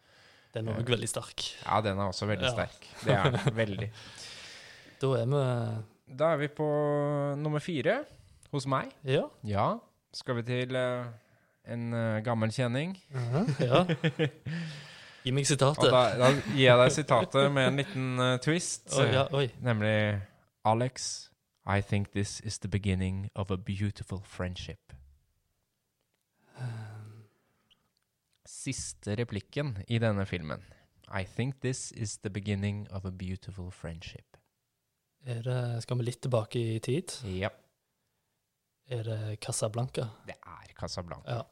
[0.56, 1.44] Den er òg veldig sterk.
[1.66, 2.54] Ja, den er også veldig Ja.
[2.56, 2.88] sterk.
[3.04, 3.54] Det er den.
[3.60, 3.90] Veldig.
[5.02, 6.66] Da er vi Da er vi på
[7.36, 7.98] nummer fire
[8.50, 8.94] hos meg.
[9.04, 9.26] Ja.
[9.44, 9.68] Ja.
[10.16, 11.04] Skal vi til uh,
[11.68, 12.96] en uh, gammel kjenning?
[13.60, 13.84] ja.
[15.26, 15.90] Gi meg Og sitatet.
[15.90, 18.84] da, da gir jeg deg sitatet med en liten uh, twist.
[18.94, 19.48] oh, ja, oi.
[19.66, 20.20] Nemlig
[20.64, 21.28] Alex,
[21.66, 24.92] I think this is the beginning of a beautiful friendship.
[28.46, 30.62] Siste replikken i denne filmen.
[31.10, 34.36] I think this is the beginning of a beautiful friendship.
[35.26, 37.14] Er det, skal vi litt tilbake i tid?
[37.38, 37.48] Ja,
[38.88, 40.04] Er det Casablanca?
[40.26, 41.32] det er Casablanca.
[41.34, 41.42] Ja.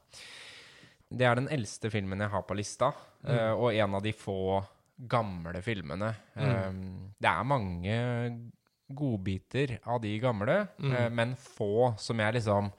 [1.11, 2.93] Det er den eldste filmen jeg har på lista,
[3.25, 3.31] Mm.
[3.35, 4.64] eh, og en av de få
[5.09, 6.14] gamle filmene.
[6.37, 6.43] Mm.
[6.45, 6.73] Eh,
[7.21, 8.51] det er mange
[8.93, 10.93] godbiter av de gamle, Mm.
[10.95, 12.73] eh, men få som jeg liksom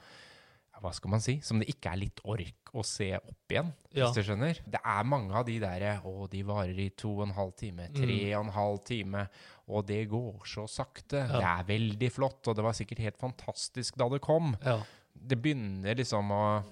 [0.78, 1.40] Hva skal man si?
[1.40, 4.04] Som det ikke er litt ork å se opp igjen, Ja.
[4.12, 4.58] hvis du skjønner.
[4.70, 7.88] Det er mange av de derre Å, de varer i to og en halv time,
[7.94, 8.38] tre Mm.
[8.38, 9.28] og en halv time,
[9.66, 11.26] og det går så sakte.
[11.26, 11.40] Ja.
[11.40, 14.82] Det er veldig flott, og det var sikkert helt fantastisk da det kom ja.
[15.18, 16.62] det begynner liksom å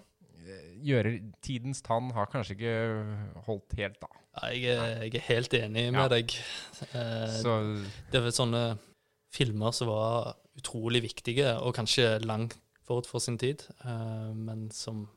[0.85, 4.09] gjøre Tidens tann har kanskje ikke holdt helt, da.
[4.35, 5.91] Ja, Jeg er, jeg er helt enig Ja.
[5.97, 6.35] med deg.
[6.95, 7.55] Eh, Så
[8.13, 8.79] det er sånne
[9.35, 15.09] filmer som var utrolig viktige, og kanskje langt forut for sin tid, eh, men som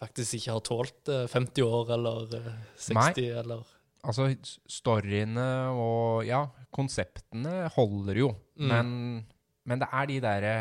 [0.00, 3.64] faktisk ikke har tålt eh, 50 år eller eh, 60 eller
[4.04, 4.28] altså,
[4.70, 8.68] storyene og ja, konseptene holder jo, Mm.
[8.68, 9.26] men,
[9.66, 10.54] men det er de derre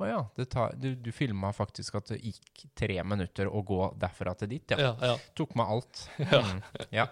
[0.00, 3.80] Å ja, det tar, du, du filma faktisk at det gikk tre minutter å gå
[4.00, 4.78] derfra til dit, ja.
[4.80, 5.16] Ja, ja.
[5.36, 6.04] Tok med alt.
[6.30, 6.40] Ja.
[6.40, 6.62] Mm,
[6.94, 7.06] ja.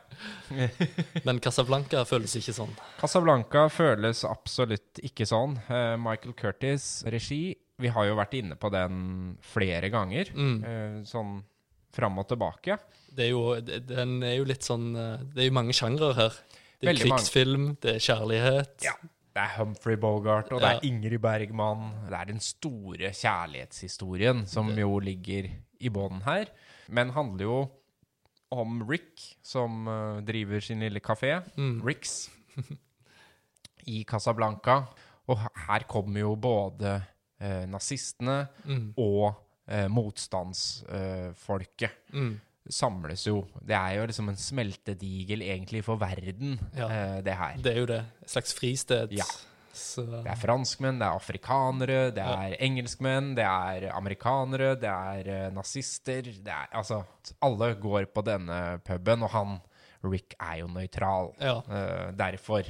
[1.26, 2.72] Men Casablanca føles ikke sånn.
[3.00, 5.58] Casablanca føles absolutt ikke sånn.
[5.68, 7.56] Uh, Michael Curtis regi.
[7.78, 10.32] Vi har jo vært inne på den flere ganger.
[10.34, 10.56] Mm.
[10.64, 11.38] Uh, sånn
[11.94, 12.78] fram og tilbake.
[13.18, 16.34] Det er jo, den er jo litt sånn eh, Det er jo mange sjangre her.
[16.78, 17.22] Det er Veldig mange.
[17.24, 18.74] krigsfilm, det er kjærlighet.
[18.86, 18.92] Ja.
[19.38, 21.92] Det er Humphrey Bogart, og det er Ingrid Bergman.
[22.08, 25.46] Det er den store kjærlighetshistorien som jo ligger
[25.78, 26.48] i bånn her.
[26.90, 27.58] Men handler jo
[28.50, 31.84] om Rick, som eh, driver sin lille kafé, Mm.
[31.86, 32.16] Ricks,
[33.94, 34.80] i Casablanca.
[35.28, 36.96] Og her kommer jo både
[37.40, 38.90] eh, nazistene Mm.
[38.98, 39.34] og
[39.68, 41.90] eh, motstandsfolket.
[42.12, 42.40] Mm.
[42.70, 43.42] Samles jo.
[43.64, 46.88] Det er jo liksom en smeltedigel egentlig for verden, Ja.
[46.88, 47.56] eh, det her.
[47.56, 48.04] Det er jo det.
[48.22, 49.12] Et slags fristed.
[49.12, 49.24] Ja.
[49.72, 52.42] Så, Det er franskmenn, det er afrikanere, det Ja.
[52.48, 57.04] er engelskmenn, det er amerikanere, det er uh, nazister Det er altså
[57.40, 59.60] Alle går på denne puben, og han
[60.02, 61.32] Rick er jo nøytral.
[61.40, 61.58] ja.
[61.68, 62.62] Uh, derfor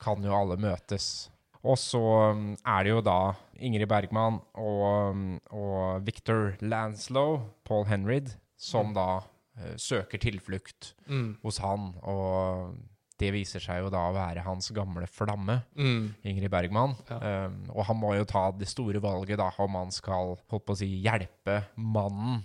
[0.00, 1.28] kan jo alle møtes.
[1.64, 1.98] Og så
[2.30, 8.90] um, er det jo da Ingrid Bergman og, um, og Victor Lanslow, Paul Henrid, som
[8.96, 11.36] da uh, søker tilflukt Mm.
[11.42, 11.92] hos han.
[12.02, 12.74] Og
[13.18, 15.60] det viser seg jo da å være hans gamle flamme.
[15.78, 16.12] Mm.
[16.28, 16.92] Ingrid Bergman.
[17.08, 17.46] Ja.
[17.48, 20.74] Um, og han må jo ta det store valget da, om han skal holdt på
[20.76, 22.44] å si, hjelpe mannen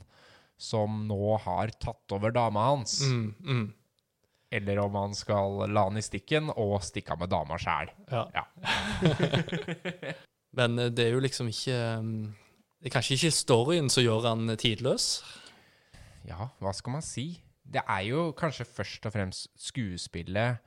[0.57, 3.33] som nå har tatt over dama hans, Mm.
[3.43, 3.65] Mm.
[4.53, 7.89] eller om han skal la han i stikken og stikke av med dama sjæl.
[8.13, 8.27] Ja.
[8.33, 8.45] Ja.
[10.57, 12.17] Men eh, det er jo liksom ikke mm,
[12.83, 15.05] Det er kanskje ikke storyen som gjør han tidløs.
[16.27, 17.41] Ja, hva skal man si?
[17.63, 20.59] Det er jo kanskje først og fremst skuespillet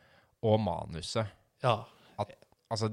[0.43, 1.27] og manuset.
[1.63, 1.79] Ja.
[2.71, 2.91] Altså,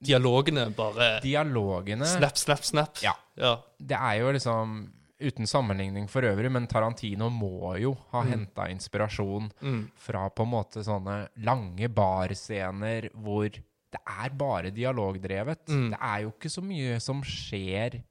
[0.00, 3.02] Dialogene bare dialogene Snap, snap, snap.
[3.04, 3.12] Ja.
[3.36, 3.56] ja.
[3.78, 4.78] Det er jo liksom
[5.20, 8.30] Uten sammenligning for øvrig, men Tarantino må jo ha Mm.
[8.30, 9.90] henta inspirasjon Mm.
[9.94, 15.66] fra på en måte sånne lange barscener hvor det er bare dialogdrevet.
[15.68, 15.90] Mm.
[15.90, 18.02] Det er jo ikke så mye som skjer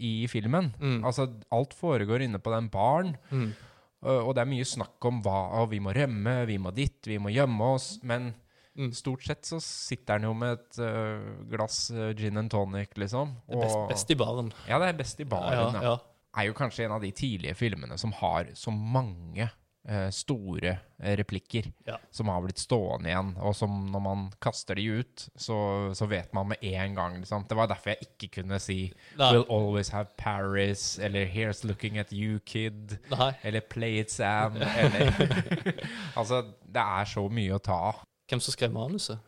[0.00, 0.72] i filmen.
[0.80, 1.04] Mm.
[1.04, 3.52] Altså, alt foregår inne på den baren, Mm.
[4.02, 7.28] og det er mye snakk om hva vi må rømme, vi må dit, vi må
[7.34, 8.32] gjemme oss, men
[8.78, 8.92] Mm.
[8.94, 10.78] stort sett så sitter han jo med et
[11.50, 13.34] glass gin and tonic, liksom.
[13.48, 14.52] Det er best, best i baren.
[14.68, 15.52] Ja, det er best i baren.
[15.52, 15.82] ja, ja.
[15.90, 15.96] ja.
[16.38, 19.50] Er jo kanskje en av de tidlige filmene som har så mange
[20.12, 21.96] store eh, replikker Ja.
[22.10, 25.56] som har blitt stående igjen, og som når man kaster de ut, så,
[25.96, 27.46] så vet man med en gang, liksom.
[27.48, 29.30] Det var derfor jeg ikke kunne si Nei.
[29.32, 33.32] We'll always have Paris, eller Here's looking at you, kid, Nei.
[33.42, 35.10] eller Play it, Sam, eller
[36.20, 38.04] Altså, det er så mye å ta av.
[38.30, 39.18] Hvem som skrev manuset?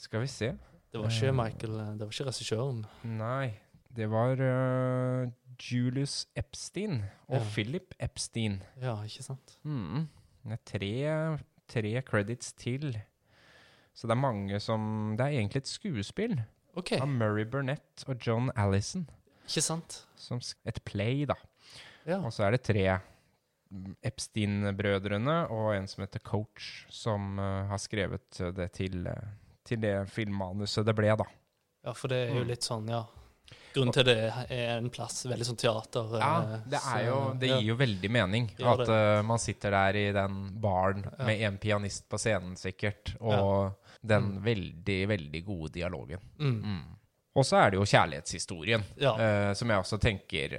[0.00, 0.52] Skal vi se.
[0.90, 2.84] Det var ikke Michael, eh, det var ikke regissøren.
[3.18, 3.50] Nei,
[3.94, 5.28] det var eh,
[5.60, 7.44] Julius Epstein og Ja.
[7.52, 8.62] Philip Epstein.
[8.80, 9.58] Ja, ikke sant?
[9.64, 10.08] Mm.
[10.44, 12.94] Det er tre, tre credits til.
[13.94, 16.38] Så det er mange som Det er egentlig et skuespill
[16.76, 16.98] okay.
[17.00, 19.08] av Murray Burnett og John Allison.
[19.46, 20.06] ikke sant?
[20.16, 21.34] Som, et play, da.
[22.06, 22.18] Ja.
[22.24, 23.00] Og så er det tre
[24.02, 29.28] Epstein-brødrene og en som heter Coach, som uh, har skrevet eh, det til, uh,
[29.64, 31.26] til det filmmanuset det ble, da.
[31.86, 32.48] ja, for det er jo Mm.
[32.48, 33.04] litt sånn, ja.
[33.74, 34.16] Grunnen til det
[34.50, 36.14] er en plass, veldig sånn teater.
[36.18, 39.98] Ja, eh, det, er jo, det gir jo veldig mening at uh, man sitter der
[40.00, 41.26] i den baren Ja.
[41.26, 46.22] med en pianist på scenen, sikkert, og den veldig, veldig gode dialogen.
[46.40, 46.56] Mm.
[46.64, 46.82] Mm.
[47.38, 50.56] Og så er det jo kjærlighetshistorien, eh, som jeg også tenker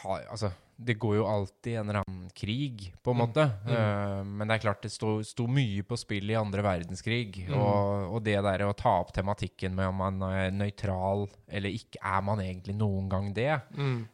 [0.00, 3.22] har, Altså, det går jo alltid en eller annen krig, på en Mm.
[3.28, 3.44] måte.
[3.64, 3.70] Mm.
[3.72, 7.46] Uh, men det er klart det sto, sto mye på spill i andre verdenskrig.
[7.48, 7.54] Mm.
[7.56, 11.96] Og, og det der å ta opp tematikken med om man er nøytral eller ikke,
[12.04, 13.48] er man egentlig noen gang det?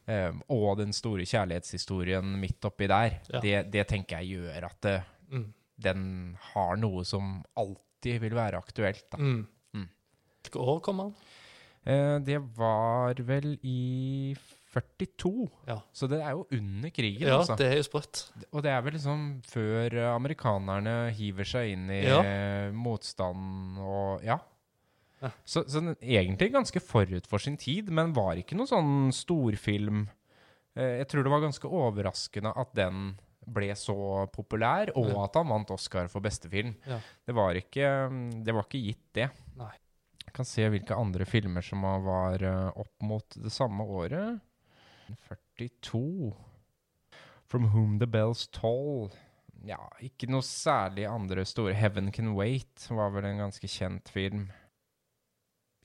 [0.07, 3.41] Eh, og den store kjærlighetshistorien midt oppi der, Ja.
[3.41, 5.53] det, det tenker jeg gjør at det, Mm.
[5.83, 9.05] den har noe som alltid vil være aktuelt.
[9.11, 9.19] Da.
[9.19, 9.47] Mm.
[9.75, 9.89] Mm.
[10.45, 11.15] Hvilke år kom han?
[11.87, 14.37] Uh, det var vel i
[14.73, 17.27] 42, Ja, så det er jo under krigen.
[17.29, 17.57] ja altså.
[17.61, 18.23] det er jo sprøtt.
[18.53, 22.21] Og det er vel liksom før eh, amerikanerne hiver seg inn i Ja.
[22.25, 24.39] eh, motstand og Ja.
[25.23, 25.31] Ja.
[25.47, 30.09] Så, så den, egentlig ganske forut for sin tid, men var ikke noen sånn storfilm.
[30.75, 33.13] Eh, jeg tror det var ganske overraskende at den
[33.47, 36.75] ble så populær, og at han vant Oscar for beste film.
[36.87, 39.29] Det, var ikke, mm, det var ikke gitt, det.
[39.59, 39.71] Nei.
[40.25, 42.43] Jeg kan se hvilke andre filmer som var
[42.79, 44.41] opp mot det samme året.
[45.29, 46.33] 42.
[47.47, 49.11] From Whom the Bells Toll.
[49.65, 51.75] Ja, ikke noe særlig andre store.
[51.77, 54.49] Heaven Can Wait var vel en ganske kjent film.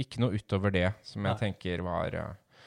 [0.02, 1.40] Ikke noe utover det som jeg Nei.
[1.42, 2.63] tenker var, eh,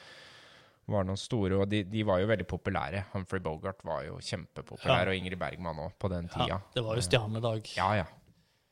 [0.91, 1.57] var noen store.
[1.63, 3.05] Og de, de var jo veldig populære.
[3.13, 5.09] Humphrey Bogart var jo kjempepopulær, Ja.
[5.11, 6.47] og Ingrid Bergman òg, på den tida.
[6.47, 7.71] Ja, det var jo stjernedag.
[7.75, 8.05] Ja, ja.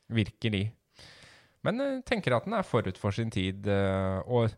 [0.10, 0.74] Virkelig.
[1.64, 4.54] Men jeg tenker at den er forut for sin tid, eh, og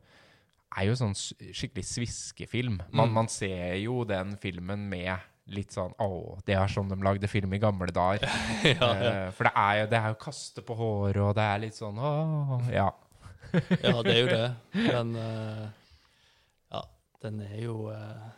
[0.77, 2.79] er jo sånn skikkelig sviskefilm.
[2.91, 3.13] Man, Mm.
[3.13, 5.17] man ser jo den filmen med
[5.51, 8.23] litt sånn Å, det er sånn de lagde film i gamle dager.
[8.63, 9.11] ja, ja.
[9.27, 11.75] Eh, For det er jo det er jo kaste på håret, og det er litt
[11.75, 12.11] sånn Å,
[12.71, 12.89] ja.
[13.81, 14.45] ja, det er jo det.
[14.93, 15.65] Men uh,
[16.71, 16.83] ja,
[17.25, 18.29] den er jo eh,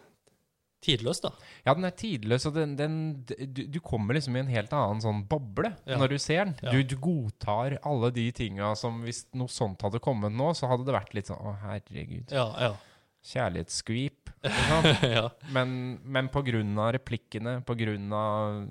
[0.83, 1.31] tidløs, da.
[1.65, 5.01] Ja, den er tidløs, og den, den du, du kommer liksom i en helt annen
[5.03, 5.97] sånn boble Ja.
[6.01, 6.55] når du ser den.
[6.61, 6.73] Ja.
[6.75, 10.85] Du, du godtar alle de tinga som Hvis noe sånt hadde kommet nå, så hadde
[10.87, 12.33] det vært litt sånn Å, herregud.
[12.35, 12.73] Ja, ja.
[13.23, 14.31] Kjærlighetsskvip.
[15.15, 15.29] ja.
[15.55, 18.65] Men, men på grunn av replikkene, på grunn av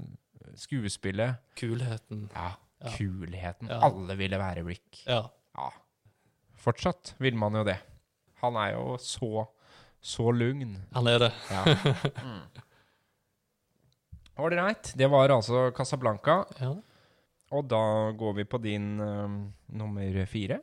[0.60, 2.26] skuespillet Kulheten.
[2.34, 2.50] Ja,
[2.98, 3.70] kulheten.
[3.72, 5.04] Alle ville være Rick.
[5.06, 5.22] Ja.
[5.56, 5.70] Ja.
[6.62, 7.78] Fortsatt vil man jo det.
[8.42, 9.46] Han er jo så,
[10.02, 10.76] så lugn.
[10.92, 11.32] Han er det.
[11.50, 11.76] Ja.
[14.42, 14.92] Ålreit.
[14.98, 16.42] Det var altså Casablanca.
[16.58, 16.74] Ja.
[17.52, 19.34] Og da går vi på din eh,
[19.78, 20.58] nummer fire.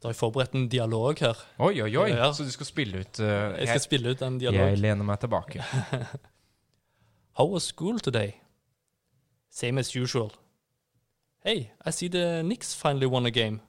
[0.00, 1.40] Da har jeg forberedt en dialog her.
[1.58, 2.10] Oi, oi, oi!
[2.14, 2.30] Ja.
[2.32, 3.26] Så du skal spille ut uh,
[3.58, 4.70] Jeg skal spille ut en dialog.
[4.70, 5.60] jeg lener meg tilbake.
[7.36, 8.38] How was school today?
[9.50, 10.32] Same as usual.
[11.44, 13.60] Hey, I see the Knicks finally won a game.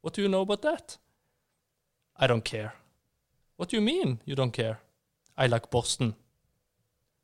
[0.00, 0.98] What do you know about that?
[2.16, 2.72] I don't care.
[3.56, 4.78] What do you mean you don't care?
[5.36, 6.14] I like Boston.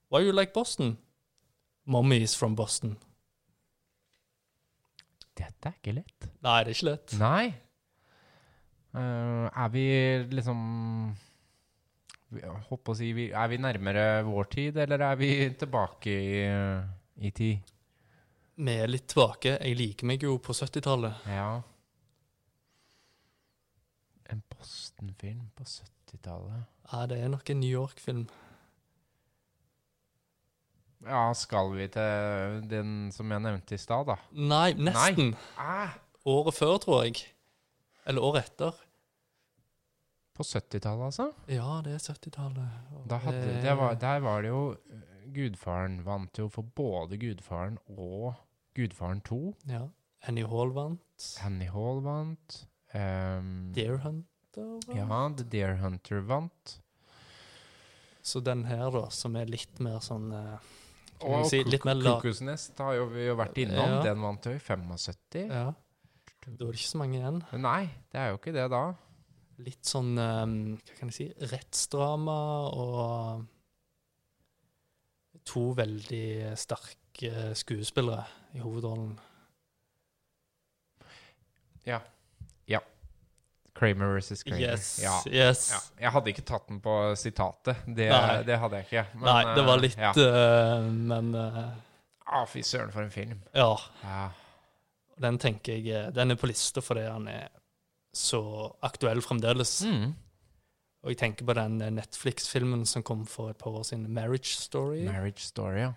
[0.08, 0.98] Why you like Boston?
[1.84, 2.96] Mommy is from Boston.
[5.34, 6.28] Dette er ikke lett.
[6.44, 7.14] Nei, det er ikke lett.
[7.20, 7.44] Nei.
[8.92, 9.84] Uh, er vi
[10.36, 10.58] liksom
[12.32, 16.42] å si Er vi nærmere vår tid, eller er vi tilbake i,
[17.28, 17.72] i tid?
[18.62, 19.56] Vi er litt tilbake.
[19.58, 21.24] Jeg liker meg jo på 70-tallet.
[21.32, 21.48] Ja.
[24.32, 25.64] En Boston-film på
[26.12, 26.64] 70-tallet.
[26.92, 28.26] Ja, det er nok en New York-film.
[31.02, 34.16] Ja, skal vi til den som jeg nevnte i stad, da?
[34.38, 35.32] Nei, nesten.
[35.58, 35.96] Ah,
[36.30, 37.24] Året før, tror jeg.
[38.06, 38.72] Eller året etter.
[40.32, 41.26] på 70-tallet, altså?
[41.50, 42.68] Ja, det er 70-tallet.
[42.96, 46.62] Og Da hadde, det- det var, der var det jo eh, Gudfaren vant jo for
[46.62, 48.34] både Gudfaren og
[48.74, 49.54] Gudfaren 2.
[49.68, 49.82] Ja.
[50.22, 51.36] Annie Hall vant.
[51.44, 52.66] Annie Hall vant.
[52.94, 54.24] Um, Deer Hunter
[54.60, 54.88] vant.
[54.94, 56.78] ja, The Deer Hunter vant.
[58.22, 60.58] Så den her, da, som er litt mer sånn eh,
[61.22, 63.96] Kan Og si, litt mer la- Cuckoo's Nest har jo vi jo vært innom.
[63.96, 64.02] Ja.
[64.02, 65.48] Den vant jo i 75.
[65.48, 65.72] Ja.
[66.42, 67.42] Da er det ikke så mange igjen.
[67.62, 68.82] Nei, det er jo ikke det da.
[69.62, 70.46] Litt sånn eh,
[70.82, 72.38] Hva kan jeg si Rettsdrama
[72.74, 73.46] og
[75.50, 79.16] To veldig sterke skuespillere i hovedrollen.
[83.74, 84.60] Kramer versus Kramer.
[84.60, 85.00] Yes.
[85.02, 85.14] Ja.
[85.26, 85.70] yes.
[85.72, 87.80] Ja, jeg hadde ikke tatt den på sitatet.
[87.86, 88.10] Det,
[88.46, 89.06] det hadde jeg ikke.
[89.14, 91.62] Men, Nei, det var eh, litt Ja, uh, Men uh,
[92.26, 93.40] ah, fy søren, for en film.
[93.56, 93.74] ja.
[94.04, 94.28] Ja.
[95.22, 97.50] Den tenker jeg Den er på lista fordi han er
[98.16, 98.42] så
[98.84, 99.82] aktuell fremdeles.
[99.88, 100.12] Mm.
[101.02, 105.04] Og jeg tenker på den Netflix-filmen som kom for et par år siden, 'Marriage Story'.
[105.08, 105.92] Marriage Story, ja.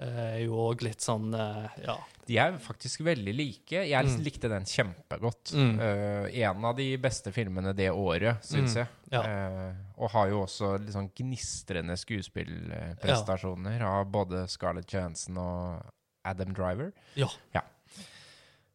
[0.00, 1.96] Eh, er jo òg litt sånn eh, Ja.
[2.28, 3.72] De er faktisk veldig like.
[3.88, 4.20] Jeg Mm.
[4.22, 5.50] likte den kjempegodt.
[5.56, 5.78] Mm.
[5.80, 8.86] Uh, en av de beste filmene det året, syns Mm, jeg.
[9.10, 9.22] ja.
[9.22, 15.82] Uh, og har jo også litt sånn gnistrende skuespillprestasjoner av både Scarlett Johansson og
[16.24, 16.92] Adam Driver.
[17.16, 17.28] Ja.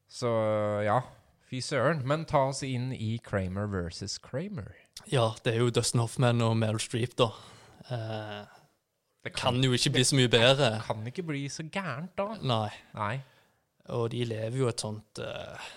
[0.09, 0.29] Så
[0.85, 0.99] ja,
[1.49, 2.03] fy søren.
[2.05, 4.73] Men ta oss inn i Kramer versus Kramer.
[5.09, 7.31] ja, det er jo Dustin Hoffman og Meryl Streep, da.
[7.89, 8.45] Eh,
[9.23, 10.73] Det kan jo ikke bli så mye bedre.
[10.75, 12.33] Det kan ikke bli så gærent, da.
[12.43, 12.69] Nei.
[12.97, 13.13] Nei.
[13.95, 15.69] Og de lever jo et sånt uh,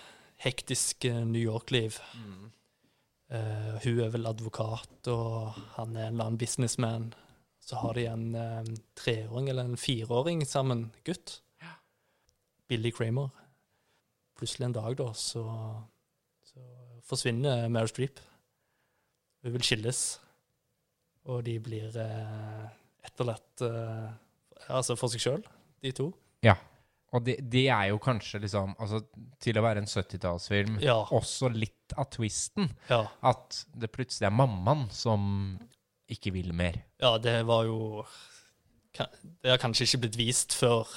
[0.43, 1.95] hektisk eh, New York-liv.
[2.15, 2.51] Mm.
[3.31, 7.09] Uh, hun er vel advokat, og han er en eller annen businessman.
[7.67, 11.41] Så har de en eh, treåring eller en fireåring sammen, gutt.
[11.59, 11.73] Ja.
[12.67, 13.27] Billy Kramer.
[14.39, 15.43] Plutselig en dag, da, så,
[16.47, 16.63] så
[17.03, 18.21] forsvinner Meryl Streep.
[19.43, 20.03] Hun vil skilles.
[21.27, 22.69] Og de blir eh,
[23.07, 24.11] etterlatt uh,
[24.69, 25.43] altså for seg sjøl,
[25.83, 26.11] de to.
[26.45, 26.55] Ja.
[27.15, 28.99] Og det, de er jo kanskje liksom Altså,
[29.39, 30.97] til å være en 70-tallsfilm, Ja.
[31.15, 32.67] også litt av twisten.
[32.91, 33.05] Ja.
[33.23, 35.21] At det plutselig er mammaen som
[36.11, 36.81] ikke vil mer.
[36.99, 38.03] Ja, det var jo
[38.97, 40.87] Det har kanskje ikke blitt vist før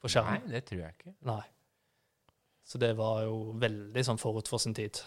[0.00, 0.44] på skjermen.
[0.46, 1.14] Nei, det tror jeg ikke.
[1.28, 1.42] Nei.
[2.66, 5.00] Så det var jo veldig sånn forut for sin tid.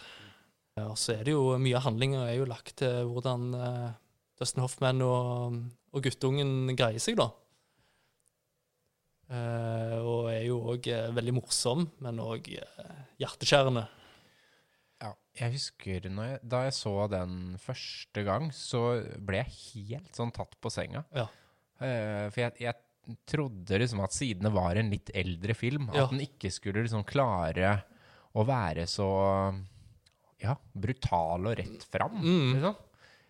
[0.82, 3.92] Og så er det jo mye av handlinga er jo lagt til hvordan eh,
[4.40, 5.58] Dustin Hoffman og,
[5.94, 7.28] og guttungen greier seg, da.
[9.34, 12.50] Eh, og er jo òg veldig morsom, men òg
[13.20, 13.86] hjerteskjærende.
[15.04, 18.82] Ja, jeg husker når jeg, da jeg så den første gang, så
[19.24, 19.54] ble jeg
[19.86, 21.04] helt sånn tatt på senga.
[21.16, 21.26] Ja.
[21.80, 26.04] Eh, for jeg, jeg trodde liksom at siden det var en litt eldre film, Ja.
[26.06, 27.78] at den ikke skulle liksom klare
[28.34, 29.08] å være så
[30.42, 32.16] ja, brutal og rett fram.
[32.20, 32.48] Mm.
[32.58, 32.78] Liksom.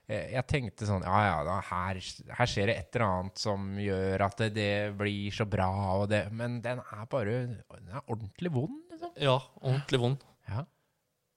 [0.07, 1.97] Eh, Jeg tenkte sånn Ja, ja, da, her,
[2.39, 4.69] her skjer det et eller annet som gjør at det, det
[5.01, 9.15] blir så bra, og det, men den er bare Den er ordentlig vond, liksom.
[9.25, 10.27] Ja, ordentlig vond.
[10.49, 10.65] Ja.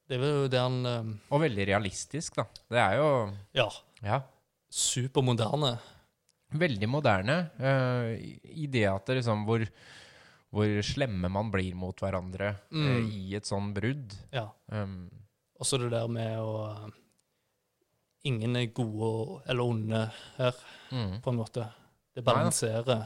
[0.08, 2.46] Det er jo det han um, Og veldig realistisk, da.
[2.72, 3.08] Det er jo
[3.56, 3.70] Ja,
[4.04, 4.22] ja,
[4.72, 5.78] supermoderne.
[6.56, 9.64] veldig moderne Uh, i- det at det liksom hvor,
[10.52, 12.86] hvor slemme man blir mot hverandre mm.
[12.88, 14.14] uh, i et sånn brudd.
[14.32, 14.50] Ja.
[14.72, 15.10] Um,
[15.60, 16.92] Og så det der med å eh,
[18.28, 20.04] Ingen er gode eller onde
[20.38, 20.62] her,
[20.92, 21.20] mm.
[21.24, 21.68] på en måte.
[22.16, 23.06] Det balanserer.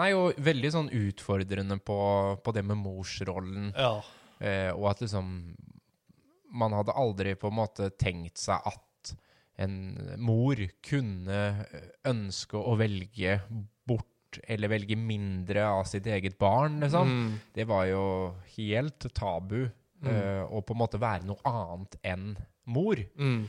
[0.00, 1.98] Nei, og veldig sånn utfordrende på,
[2.42, 3.68] på det med morsrollen.
[3.76, 3.98] Ja.
[4.42, 5.28] Eh, og at liksom
[6.54, 9.14] Man hadde aldri på en måte tenkt seg at
[9.58, 9.74] en
[10.22, 11.38] mor kunne
[12.06, 13.40] ønske å velge
[13.86, 17.10] bort eller velge mindre av sitt eget barn, liksom.
[17.10, 17.32] Mm.
[17.54, 18.04] Det var jo
[18.56, 19.68] helt tabu
[20.04, 20.10] Mm.
[20.12, 22.32] eh, å på en måte være noe annet enn
[22.66, 23.00] mor.
[23.16, 23.46] Mm.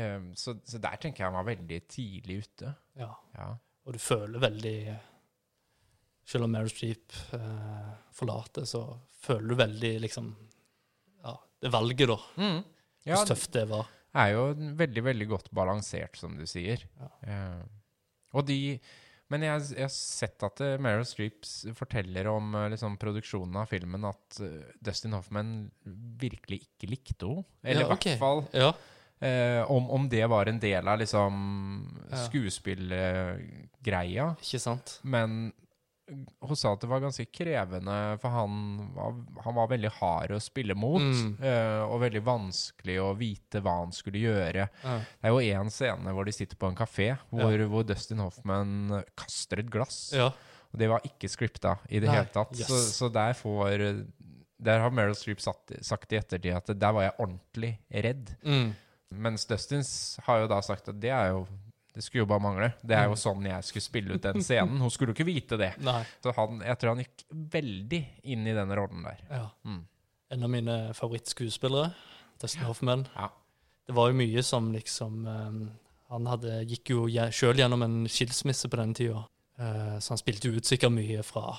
[0.00, 2.74] Eh, så, så der tenker jeg han var veldig tidlig ute.
[3.00, 3.12] ja.
[3.36, 3.50] Ja.
[3.88, 4.74] Og du føler veldig
[6.30, 8.82] Selv om Meryl Streep eh, forlater, så
[9.24, 10.28] føler du veldig liksom
[11.24, 11.32] Ja,
[11.64, 12.18] det valget, da.
[12.38, 12.60] Mm.
[13.08, 13.88] Ja, Hvor tøft det var.
[14.10, 14.44] Det er jo
[14.78, 16.82] veldig, veldig godt balansert, som du sier.
[17.00, 17.08] Ja.
[17.24, 17.62] Eh,
[18.36, 18.78] og de
[19.30, 21.46] Men jeg, jeg har sett at uh, Meryl Streep
[21.78, 25.52] forteller om uh, liksom, produksjonen av filmen at uh, Dustin Hoffman
[26.20, 27.44] virkelig ikke likte henne.
[27.62, 28.06] Eller i Ja, ok.
[28.10, 28.72] hvert fall Ja.
[29.20, 32.16] Eh, om, om det var en del av liksom Ja.
[32.26, 34.32] skuespillgreia.
[34.40, 34.98] Ikke sant?
[35.02, 35.52] Men
[36.42, 38.54] hun sa at det var ganske krevende, for han
[38.96, 39.12] var,
[39.44, 40.98] han var veldig hard å spille mot.
[41.04, 41.36] Mm.
[41.38, 44.64] eh, og veldig vanskelig å vite hva han skulle gjøre.
[44.82, 44.96] Ja.
[44.98, 49.02] Det er jo én scene hvor de sitter på en kafé, hvor, hvor Dustin Hoffman
[49.18, 50.08] kaster et glass.
[50.16, 50.32] ja.
[50.70, 52.52] Og det var ikke scripta i det Nei, hele tatt.
[52.54, 52.68] yes.
[52.70, 54.04] Så, så der får
[54.62, 58.30] Der har Meryl Streep satt, sagt i ettertid at der var jeg ordentlig redd.
[58.46, 58.68] Mm.
[59.10, 59.90] Mens Dustins
[60.26, 61.46] har jo da sagt at det er jo
[61.90, 62.68] Det skulle jo bare mangle.
[62.86, 64.78] Det er jo sånn jeg skulle spille ut den scenen.
[64.78, 65.72] Hun skulle jo ikke vite det.
[65.82, 66.04] Nei.
[66.22, 67.24] Så han, jeg tror han gikk
[67.56, 68.00] veldig
[68.30, 69.24] inn i den rollen der.
[69.26, 69.48] Ja.
[69.66, 69.80] Mm.
[70.30, 71.90] En av mine favorittskuespillere,
[72.38, 73.08] Dustin Hoffman.
[73.16, 73.26] Ja.
[73.90, 75.58] Det var jo mye som liksom um,
[76.12, 79.24] Han hadde, gikk jo sjøl gjennom en skilsmisse på den tida,
[79.58, 81.56] uh, så han spilte jo ut sikkert mye fra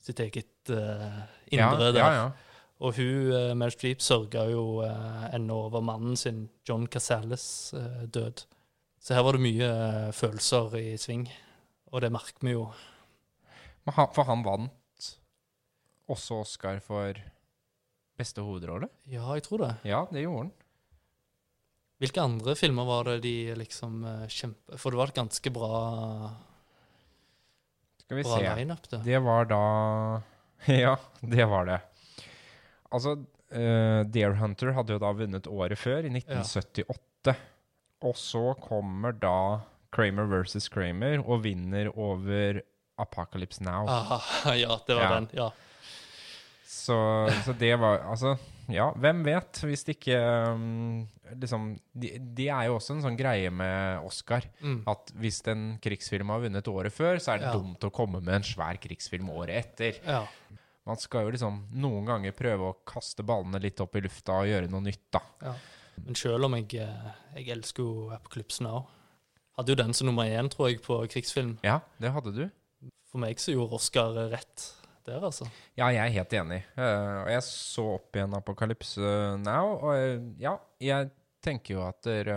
[0.00, 1.20] sitt eget uh,
[1.52, 2.00] indre ja, der.
[2.00, 2.24] ja, ja.
[2.82, 7.44] Og hun, uh, Mel Streep, sørga jo uh, ennå over mannen sin, John Casales,
[7.78, 8.42] uh, død.
[9.02, 11.24] Så her var det mye eh, følelser i sving,
[11.90, 12.68] og det merker vi jo.
[13.88, 15.08] Han, for han vant
[16.06, 17.18] også Oscar for
[18.14, 18.86] beste hovedrolle?
[19.10, 19.72] Ja, jeg tror det.
[19.90, 20.52] Ja, det gjorde han.
[21.98, 24.78] Hvilke andre filmer var det de liksom kjempe...
[24.78, 25.74] For det var et ganske bra,
[28.04, 29.02] Skal vi bra se.
[29.02, 29.62] Det var da
[30.84, 30.94] Ja,
[31.26, 31.82] det var det.
[32.92, 33.16] Altså,
[33.52, 37.36] uh, Deer Hunter hadde jo da vunnet året før, i 1978.
[38.02, 39.34] Og så kommer da
[39.94, 42.62] Kramer versus Kramer og vinner over
[42.98, 43.86] Apocalypse Now.
[43.88, 45.14] Aha, ja, det var Ja.
[45.20, 45.28] den.
[45.36, 45.50] Ja.
[46.72, 46.96] Så,
[47.44, 48.36] så det var Altså,
[48.72, 49.60] ja, hvem vet?
[49.68, 50.16] Hvis det ikke
[50.54, 51.02] um,
[51.36, 54.44] Liksom det de er jo også en sånn greie med Oscar.
[54.64, 54.80] Mm.
[54.90, 57.54] At hvis en krigsfilm har vunnet året før, så er det Ja.
[57.56, 60.00] dumt å komme med en svær krigsfilm året etter.
[60.06, 60.24] ja.
[60.88, 64.50] Man skal jo liksom noen ganger prøve å kaste ballene litt opp i lufta og
[64.50, 65.22] gjøre noe nytt, da.
[65.44, 65.54] Ja.
[66.02, 68.86] Men selv om jeg, eh, jeg elsker jo Apocalypse Now
[69.52, 71.58] Hadde jo den som nummer én, tror jeg, på krigsfilm.
[71.60, 72.46] Ja, det hadde du.
[73.10, 74.64] For meg så gjorde Oscar rett
[75.04, 75.44] der, altså.
[75.76, 76.62] Ja, jeg er helt enig.
[76.72, 79.12] Eh, og jeg så opp igjen Apokalypse
[79.42, 81.10] Now, og eh, ja, jeg
[81.44, 82.32] tenker jo at der,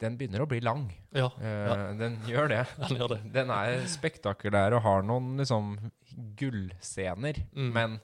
[0.00, 0.86] den begynner å bli lang.
[1.12, 1.92] Ja, Eh, Ja.
[1.98, 2.62] Den gjør det.
[2.88, 3.20] Den, gjør det.
[3.34, 5.76] Den er spektakulær og har noen liksom
[6.40, 7.72] gullscener, Mm.
[7.72, 8.00] men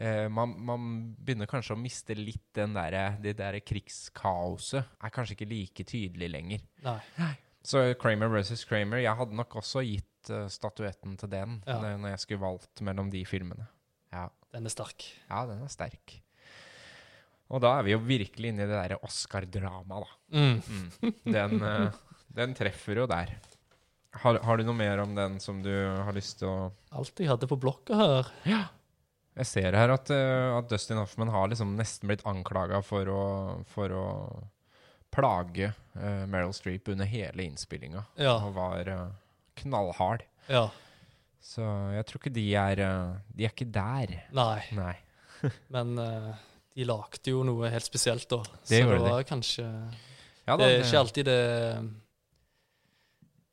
[0.00, 0.86] uh, man, man
[1.20, 4.84] begynner kanskje å miste litt den der, det der krigskaoset.
[5.04, 6.64] Er kanskje ikke like tydelig lenger.
[6.84, 6.98] Nei.
[7.64, 11.78] Så Kramer versus Kramer, jeg hadde nok også gitt uh, statuetten til den Ja.
[11.96, 13.68] når jeg skulle valgt mellom de filmene.
[14.12, 14.28] Ja.
[14.52, 15.02] Den er sterk.
[15.30, 16.20] ja, den er sterk.
[17.54, 20.38] Og da er vi jo virkelig inne i det derre Oscar-dramaet, da.
[20.38, 20.54] Mm.
[20.68, 21.12] Mm.
[21.36, 21.98] Den, eh,
[22.40, 23.34] den treffer jo der.
[24.24, 26.56] Har, har du noe mer om den som du har lyst til å
[26.94, 28.32] Alt jeg hadde på blokka her.
[28.46, 28.62] Ja.
[29.34, 33.10] Jeg ser her at, eh, at Dustin Hoffman har liksom nesten blitt anklaga for
[33.70, 34.06] for å
[35.14, 38.00] plage uh, Meryl Streep under hele innspillinga.
[38.18, 38.32] Ja.
[38.42, 39.12] Og var uh,
[39.62, 40.26] knallhard.
[40.50, 40.68] ja.
[41.44, 41.60] Så
[41.92, 42.80] jeg tror ikke de er
[43.36, 44.14] De er ikke der.
[44.32, 44.62] Nei.
[44.72, 44.94] Nei.
[45.74, 46.30] Men eh,
[46.74, 48.40] de lagde jo noe helt spesielt, da.
[48.66, 49.10] Det så det de.
[49.10, 49.64] var kanskje
[50.44, 51.40] Ja, da, Det er ikke alltid det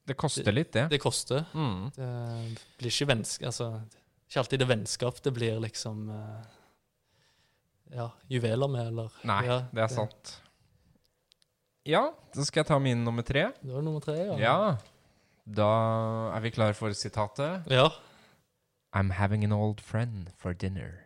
[0.10, 0.88] det koster litt, det.
[0.90, 1.44] det koster.
[1.54, 1.92] Mm.
[1.96, 2.08] Det
[2.82, 3.68] blir ikke vennskap Altså,
[4.28, 6.42] ikke alltid det vennskap det blir liksom eh,
[7.96, 10.34] Ja, juveler med, eller Nei, ja, det er sant.
[11.88, 12.02] Ja,
[12.36, 13.48] så skal jeg ta min nummer tre.
[13.62, 14.36] Det var nummer tre, ja.
[14.42, 14.58] Ja.
[15.46, 15.70] Da
[16.36, 17.66] er vi klare for sitatet.
[17.74, 17.88] Ja.
[18.94, 21.06] I'm having an old friend for dinner.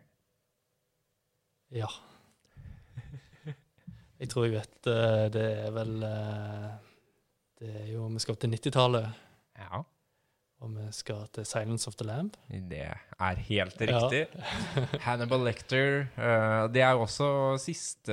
[1.72, 1.88] Ja.
[4.20, 6.70] Jeg tror jeg vet eh, Det er vel eh,
[7.60, 9.10] Det er jo Vi skal til 90-tallet,
[9.60, 9.82] Ja,
[10.64, 12.32] og vi skal til 'Silence of the Lamb'.
[12.48, 12.78] det
[13.20, 13.98] er helt Ja.
[13.98, 14.26] riktig.
[15.06, 16.08] Hannibal Lecter.
[16.16, 18.12] eh, det er jo også siste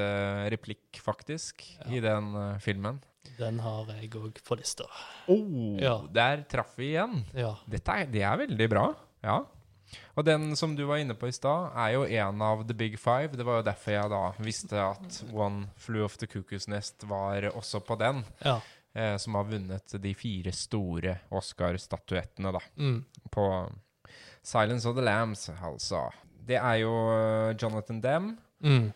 [0.51, 2.99] replikk, faktisk, i den filmen.
[3.39, 4.84] Den har jeg òg på lista.
[5.28, 6.01] Oh, Ja.
[6.14, 7.24] Der traff vi igjen.
[7.34, 7.56] Ja.
[7.70, 8.93] Dette er, det er veldig bra.
[9.24, 9.39] Ja.
[10.15, 12.99] Og den som du var inne på i stad, er jo en av The Big
[12.99, 13.37] Five.
[13.37, 17.49] Det var jo derfor jeg da visste at One Flew of the Cuckoo's Nest var
[17.53, 18.23] også på den.
[18.45, 18.59] ja.
[18.95, 22.59] Eh, som har vunnet de fire store Oscar-statuettene, da.
[22.77, 22.99] Mm.
[23.33, 23.45] På
[24.45, 26.11] Silence of the Lambs, altså.
[26.45, 28.35] Det er jo eh, Jonathan Demme.
[28.61, 28.91] Mm.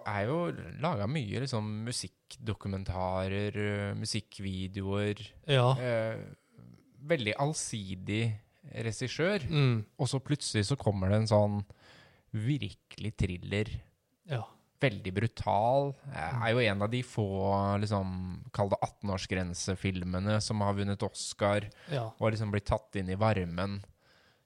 [0.00, 0.38] Er jo
[0.82, 5.22] laga mye liksom musikkdokumentarer, eh, musikkvideoer.
[5.46, 5.68] Ja.
[5.78, 6.18] Eh,
[7.02, 8.24] veldig allsidig
[8.70, 9.44] regissør.
[9.48, 9.84] Mm.
[9.98, 11.62] Og så plutselig så kommer det en sånn
[12.32, 13.68] virkelig thriller
[14.28, 14.44] Ja.
[14.80, 15.94] veldig brutal.
[16.14, 22.10] Er jo en av de få liksom, kall det 18-årsgrensefilmene som har vunnet Oscar Ja.
[22.18, 23.84] og liksom blitt tatt inn i varmen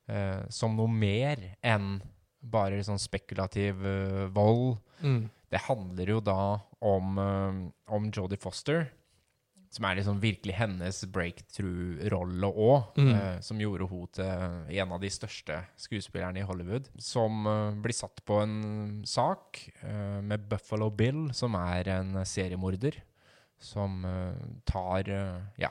[0.08, 2.02] eh, som noe mer enn
[2.46, 4.78] bare sånn spekulativ uh, vold.
[5.02, 5.28] Mm.
[5.50, 8.90] Det handler jo da om, eh, om Jodie Foster,
[9.76, 13.10] som er liksom virkelig hennes breakthrough-rolle òg, Mm.
[13.12, 16.88] uh, som gjorde hun til en av de største skuespillerne i Hollywood.
[16.98, 23.02] Som uh, blir satt på en sak uh, med Buffalo Bill, som er en seriemorder,
[23.58, 24.02] som
[24.68, 25.08] tar
[25.56, 25.70] ja,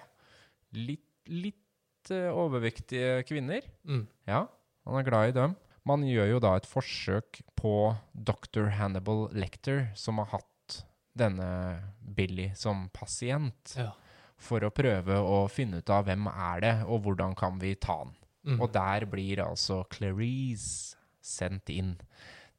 [0.73, 3.61] litt, litt overvektige kvinner.
[3.85, 4.07] Mm.
[4.25, 4.47] Ja,
[4.89, 5.53] han er glad i dem.
[5.85, 8.71] Man gjør jo da et forsøk på Dr.
[8.73, 10.49] Hannibal Lecter, som har hatt
[11.15, 11.47] denne
[11.99, 13.91] Billy som pasient, Ja.
[14.37, 17.97] for å prøve å finne ut av hvem er det, og hvordan kan vi ta
[18.03, 18.15] han.
[18.45, 18.61] Mm.
[18.61, 21.95] Og der blir altså Clarice sendt inn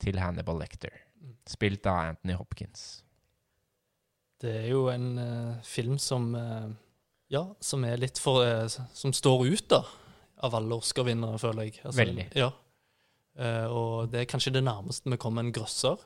[0.02, 0.90] til Hannibal Lecter,
[1.46, 3.02] spilt av Anthony Hopkins.
[4.40, 6.68] Det er jo en uh, film som uh,
[7.32, 9.80] Ja, som er litt for uh, Som står ut, da,
[10.44, 11.80] av alle Oscar-vinnere, føler jeg.
[11.84, 12.26] Altså, Veldig.
[12.36, 12.50] Ja.
[13.68, 16.00] Og det er kanskje det nærmeste vi kommer en grøsser.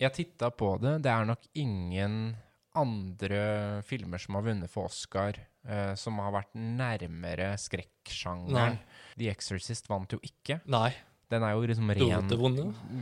[0.00, 0.98] Jeg titta på det.
[1.06, 2.36] Det er nok ingen
[2.76, 3.42] andre
[3.88, 8.76] filmer som har vunnet for Oscar, eh, som har vært nærmere skrekksjangeren.
[9.16, 10.60] The Exorcist vant jo ikke.
[10.68, 10.90] Nei.
[11.32, 12.28] Den er jo liksom ren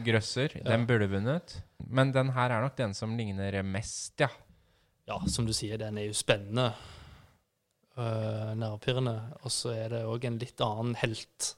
[0.07, 0.55] grøsser.
[0.57, 0.70] Ja.
[0.70, 1.59] Den burde vunnet.
[1.84, 4.30] Men den her er nok den som ligner mest, ja.
[5.05, 6.70] Ja, som du sier, den er jo spennende.
[7.99, 9.18] Uh, Nervepirrende.
[9.45, 11.51] Og så er det òg en litt annen helt.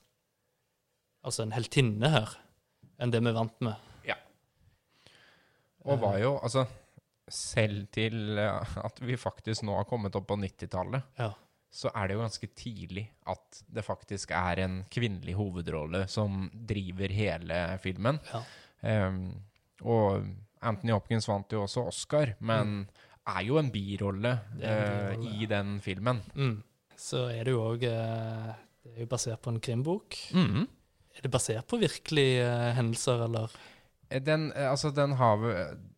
[1.26, 2.34] Altså en heltinne her,
[2.98, 3.85] enn det vi er vant med.
[5.86, 6.66] Og var jo, altså
[7.32, 11.32] Selv til eh, at vi faktisk nå har kommet opp på 90-tallet, Ja.
[11.74, 17.10] så er det jo ganske tidlig at det faktisk er en kvinnelig hovedrolle som driver
[17.10, 18.20] hele filmen.
[18.30, 18.44] Ja.
[19.08, 19.42] Um,
[19.82, 20.22] og
[20.62, 22.86] Anthony Hopkins vant jo også Oscar, men
[23.26, 26.22] er jo en birolle uh, eh, i den filmen.
[26.38, 26.62] Mm.
[26.96, 30.14] Så er det jo òg Det er jo basert på en krimbok.
[30.30, 30.68] Mhm.
[31.16, 33.50] Er det basert på virkelige uh, hendelser, eller?
[34.08, 35.38] Eh, Den, eh, altså den har,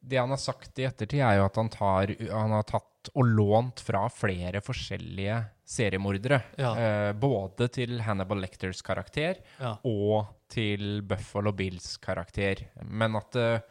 [0.01, 2.85] det han har sagt i ettertid, er jo at han, tar, han har tatt
[3.15, 5.39] og lånt fra flere forskjellige
[5.69, 6.43] seriemordere.
[6.61, 6.73] Ja.
[6.77, 9.77] Eh, både til Hannibal Lecters karakter Ja.
[9.85, 12.67] og til Buffalo Bills karakter.
[12.85, 13.63] Men at det,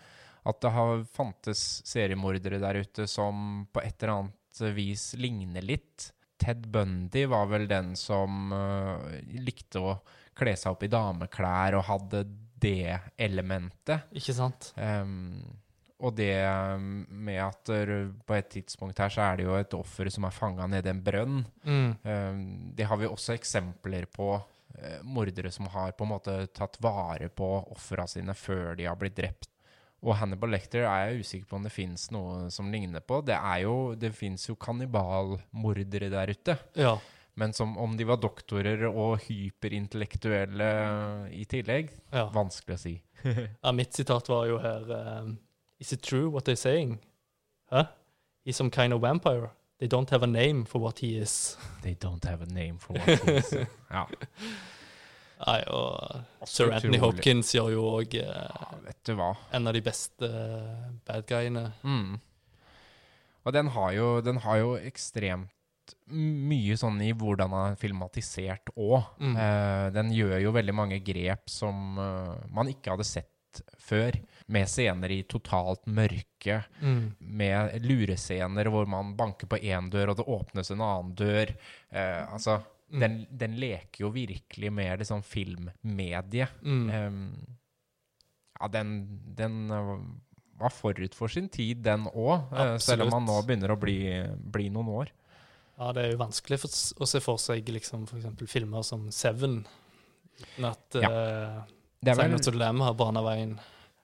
[0.48, 6.12] at det har fantes seriemordere der ute som på et eller annet vis ligner litt.
[6.40, 9.02] Ted Bundy var vel den som uh,
[9.42, 9.96] likte å
[10.38, 12.24] kle seg opp i dameklær og hadde
[12.62, 14.10] det elementet.
[14.18, 14.72] Ikke sant?
[14.76, 15.42] Um,
[15.98, 19.78] og det um, med at uh, på et tidspunkt her så er det jo et
[19.78, 21.42] offer som er fanga nede i en brønn.
[21.66, 21.90] Mm.
[22.04, 22.46] Um,
[22.78, 24.36] det har vi også eksempler på.
[24.78, 29.00] Uh, mordere som har på en måte tatt vare på ofra sine før de har
[29.00, 29.50] blitt drept.
[30.06, 33.24] Og Hannibal Lecter er jeg usikker på om det fins noe som ligner på.
[33.26, 36.58] Det er jo, det fins jo kannibalmordere der ute.
[36.78, 36.94] Ja.
[37.40, 40.70] Men som om de var doktorer og hyperintellektuelle
[41.38, 42.24] i tillegg, ja.
[42.34, 42.94] vanskelig å si.
[43.28, 43.74] ja.
[43.78, 45.36] Mitt sitat var jo her um,
[45.78, 46.98] Is it true what they're saying?
[47.70, 47.86] Huh?
[48.44, 49.52] He's some kind of vampire.
[49.78, 51.58] They don't have a name for what he is.
[51.84, 53.54] They don't have a name for what he is.
[53.92, 54.08] ja.
[55.46, 56.98] Nei, og Sir Anthony.
[56.98, 59.28] Hopkins gjør jo òg hva.
[59.54, 61.68] en av de beste eh, bad guyene.
[61.86, 62.18] Mm.
[63.46, 65.54] Og den har, jo, den har jo ekstremt
[66.12, 69.04] mye sånn i hvordan han er filmatisert òg.
[69.20, 69.36] Mm.
[69.38, 74.16] Eh, den gjør jo veldig mange grep som uh, man ikke hadde sett før.
[74.54, 77.16] Med scener i totalt mørke, Mm.
[77.20, 81.56] med lurescener hvor man banker på én dør, og det åpnes en annen dør.
[81.92, 83.00] Eh, altså, Mm.
[83.02, 86.48] den, den leker jo virkelig med liksom filmmediet.
[86.64, 86.90] Mm.
[86.90, 87.48] Ehm,
[88.62, 88.94] ja, den,
[89.36, 89.98] den uh,
[90.58, 92.80] var forut for sin tid, den òg.
[92.80, 93.98] selv om han nå begynner å bli,
[94.40, 95.12] bli noen år.
[95.78, 96.70] Ja, det er jo vanskelig for,
[97.04, 99.60] å se for seg liksom, for filmer som Seven.
[100.40, 101.10] Uten at Ja.
[101.10, 101.64] uh,
[102.04, 103.60] Silence of the Lamb har bana veien.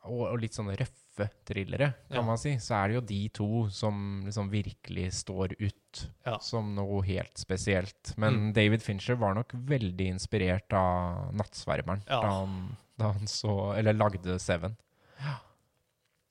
[0.06, 2.22] og, og litt sånne røffe thrillere, kan Ja.
[2.22, 2.56] man si.
[2.60, 6.38] Så er det jo de to som liksom virkelig står ut Ja.
[6.40, 8.18] som noe helt spesielt.
[8.18, 8.54] Men Mm.
[8.54, 12.22] David Fincher var nok veldig inspirert av 'Nattsvermeren' Ja.
[12.22, 14.76] da, han, da han så Eller lagde Seven.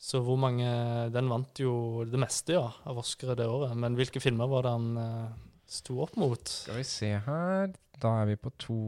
[0.03, 0.67] Så hvor mange
[1.15, 3.77] Den vant jo det meste, ja, av Oscar det året.
[3.79, 5.37] Men hvilke filmer var det han uh,
[5.71, 6.43] sto opp mot?
[6.43, 7.71] Skal vi se her
[8.03, 8.79] Da er vi på to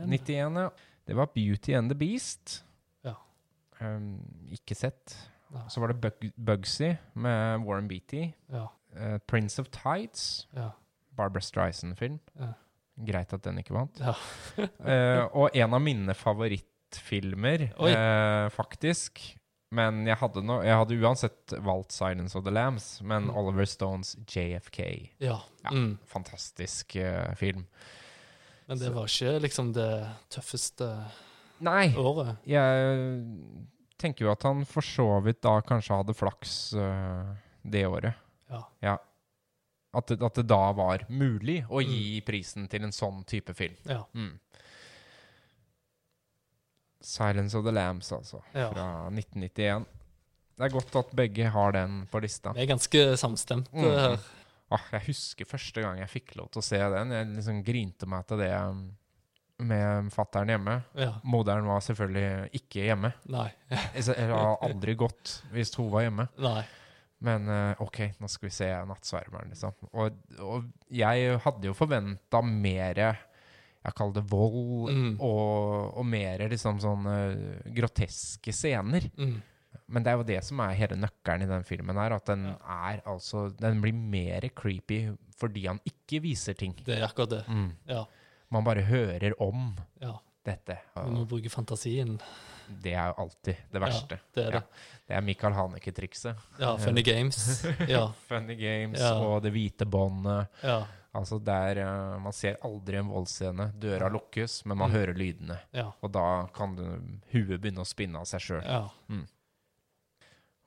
[0.00, 0.68] 91, ja.
[1.10, 2.60] Det var Beauty and the Beast.
[3.04, 3.16] Ja.
[3.82, 5.16] Um, ikke sett.
[5.50, 5.66] Ja.
[5.68, 8.30] Så var det Bug Bugsy med Warren Beatty.
[8.48, 8.68] Ja.
[8.94, 10.48] Uh, Prince of Tides.
[10.56, 10.70] ja.
[11.16, 12.20] Barbara Streisand-film.
[12.38, 12.52] Ja.
[13.06, 14.00] Greit at den ikke vant.
[14.00, 14.14] Ja.
[14.56, 16.14] uh, og en av mine
[16.96, 19.36] favorittfilmer, eh, faktisk,
[19.72, 23.36] Men jeg hadde, no, jeg hadde uansett valgt 'Silence of the Lambs', men Mm.
[23.36, 25.10] Oliver Stones 'JFK'.
[25.20, 25.40] Ja.
[25.62, 25.70] Ja.
[25.70, 25.98] Mm.
[26.06, 27.66] Fantastisk eh, film.
[28.66, 31.04] Men det var ikke liksom det tøffeste
[31.60, 32.36] Nei, året.
[32.44, 33.24] jeg
[33.98, 37.34] tenker jo at han for så vidt da kanskje hadde flaks uh,
[37.64, 38.14] det året.
[38.82, 38.98] Ja.
[39.92, 43.74] At det, at det da var mulig å gi prisen til en sånn type film.
[43.86, 44.04] Ja.
[44.14, 44.38] Mm.
[47.02, 48.42] 'Silence of the Lambs', altså.
[48.54, 48.68] Ja.
[48.72, 49.86] Fra 1991.
[50.58, 52.52] Det er godt at begge har den på lista.
[52.52, 53.82] Vi er ganske samstemte Mm.
[53.90, 54.18] her.
[54.70, 57.10] Ah, jeg husker første gang jeg fikk lov til å se den.
[57.10, 58.82] Jeg liksom grinte meg til det um,
[59.58, 60.82] med fattern hjemme.
[60.94, 61.14] Ja.
[61.24, 63.12] Moderen var selvfølgelig ikke hjemme.
[63.28, 63.48] Nei.
[63.94, 66.28] Jeg har aldri gått hvis hun var hjemme.
[66.38, 66.62] Nei.
[67.20, 69.72] Men eh, OK, nå skal vi se 'Nattsvermeren', liksom.
[69.92, 73.18] Og, og jeg hadde jo forventa mer
[73.84, 75.14] Jeg kaller det vold, Mm.
[75.20, 77.14] og, og mer liksom sånne
[77.74, 79.06] groteske scener.
[79.18, 79.38] Mm.
[79.90, 82.44] Men det er jo det som er hele nøkkelen i den filmen her, at den
[82.58, 86.74] er altså Den blir mer creepy fordi han ikke viser ting.
[86.84, 87.44] Det er akkurat det.
[87.48, 87.70] Mm.
[87.88, 88.04] Ja.
[88.50, 90.12] Man bare hører om ja.
[90.44, 90.76] dette.
[90.96, 92.18] man må bruke fantasien.
[92.82, 94.18] det er jo alltid det verste.
[94.34, 94.62] Det er det.
[95.08, 96.36] Det er Michael Haneke-trikset.
[96.60, 97.64] Ja, Funny Games.
[97.88, 98.04] Ja.
[98.28, 99.14] Funny Games Ja.
[99.18, 100.46] og Det hvite båndet.
[100.62, 100.82] Ja.
[101.14, 103.72] Altså der uh, Man ser aldri en voldsscene.
[103.82, 104.94] Døra lukkes, men man Mm.
[104.94, 105.56] hører lydene.
[105.74, 105.88] Ja.
[106.02, 106.84] Og da kan du,
[107.32, 108.62] huet begynne å spinne av seg sjøl.
[108.64, 108.88] ja.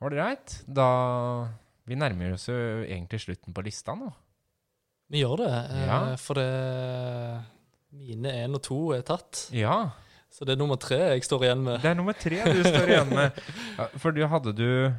[0.03, 0.63] Ålreit.
[0.67, 1.47] Da
[1.85, 4.09] Vi nærmer oss jo egentlig slutten på lista nå.
[5.11, 6.15] Vi gjør det, eh, Ja.
[6.15, 7.43] for det
[7.93, 9.49] Mine én og to er tatt.
[9.51, 9.91] Ja.
[10.31, 11.81] Så det er nummer tre jeg står igjen med.
[11.81, 13.31] Det er nummer tre du står igjen med.
[13.77, 14.93] Ja, for du hadde du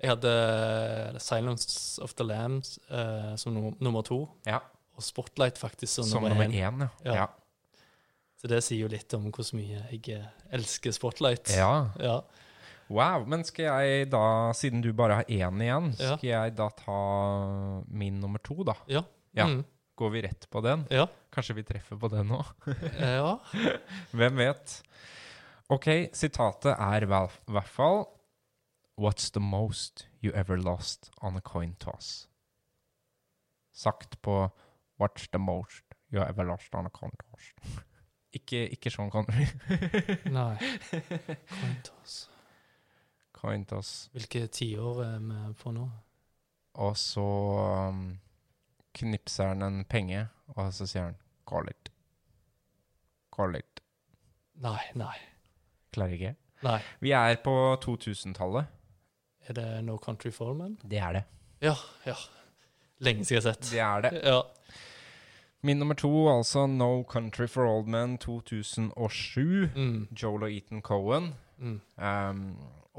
[0.00, 4.60] Jeg hadde 'Silence of the Lambs' eh, som no nummer to, Ja,
[5.00, 6.88] og 'Spotlight' faktisk som, som nummer én.
[7.04, 7.14] ja.
[7.14, 7.26] Ja.
[8.40, 10.22] Så det sier jo litt om hvor mye jeg
[10.52, 11.50] elsker 'Spotlight'.
[11.56, 11.90] ja.
[12.00, 12.20] Ja.
[12.90, 13.22] Wow.
[13.26, 16.16] Men skal jeg da, siden du bare har én igjen, Ja.
[16.16, 18.74] skal jeg da ta min nummer to, da?
[18.88, 19.04] Ja.
[19.34, 19.46] Ja.
[19.46, 19.64] Mm.
[19.96, 20.86] Går vi rett på den?
[20.90, 21.06] ja.
[21.30, 22.40] Kanskje vi treffer på den nå?
[22.98, 23.38] Ja.
[24.16, 24.82] Hvem vet?
[25.70, 28.06] OK, sitatet er i hvert fall
[28.98, 32.26] What's the most you ever lost on a coin toss?
[33.72, 34.50] Sagt på
[35.00, 37.12] What's the most you ever lost on a coin
[38.36, 39.46] ikke, ikke sånn Connery.
[40.38, 40.54] Nei.
[41.60, 42.18] Cointos.
[43.34, 43.92] Cointos.
[44.14, 45.86] Hvilke tiår er vi på nå?
[46.80, 47.24] Og så
[47.90, 48.04] um,
[48.94, 51.18] knipser han en penge, og så sier han
[51.50, 51.90] Call it.
[53.34, 53.82] Call it.
[54.62, 55.16] Nei, nei.
[55.90, 56.34] Klarer ikke.
[56.62, 56.78] Nei.
[57.02, 58.76] Vi er på 2000-tallet.
[59.48, 60.76] Er det No Country for Men?
[60.84, 61.24] Det er det.
[61.64, 61.74] Ja.
[62.06, 62.14] ja.
[63.02, 63.70] Lenge siden jeg har sett.
[63.72, 64.12] Det er det.
[64.22, 64.42] Ja.
[65.62, 69.70] Min nummer to, altså No Country for Old Men 2007.
[69.76, 70.06] Mm.
[70.16, 71.32] Joel og Ethan Cohen.
[71.60, 71.80] Mm.
[72.00, 72.44] Um,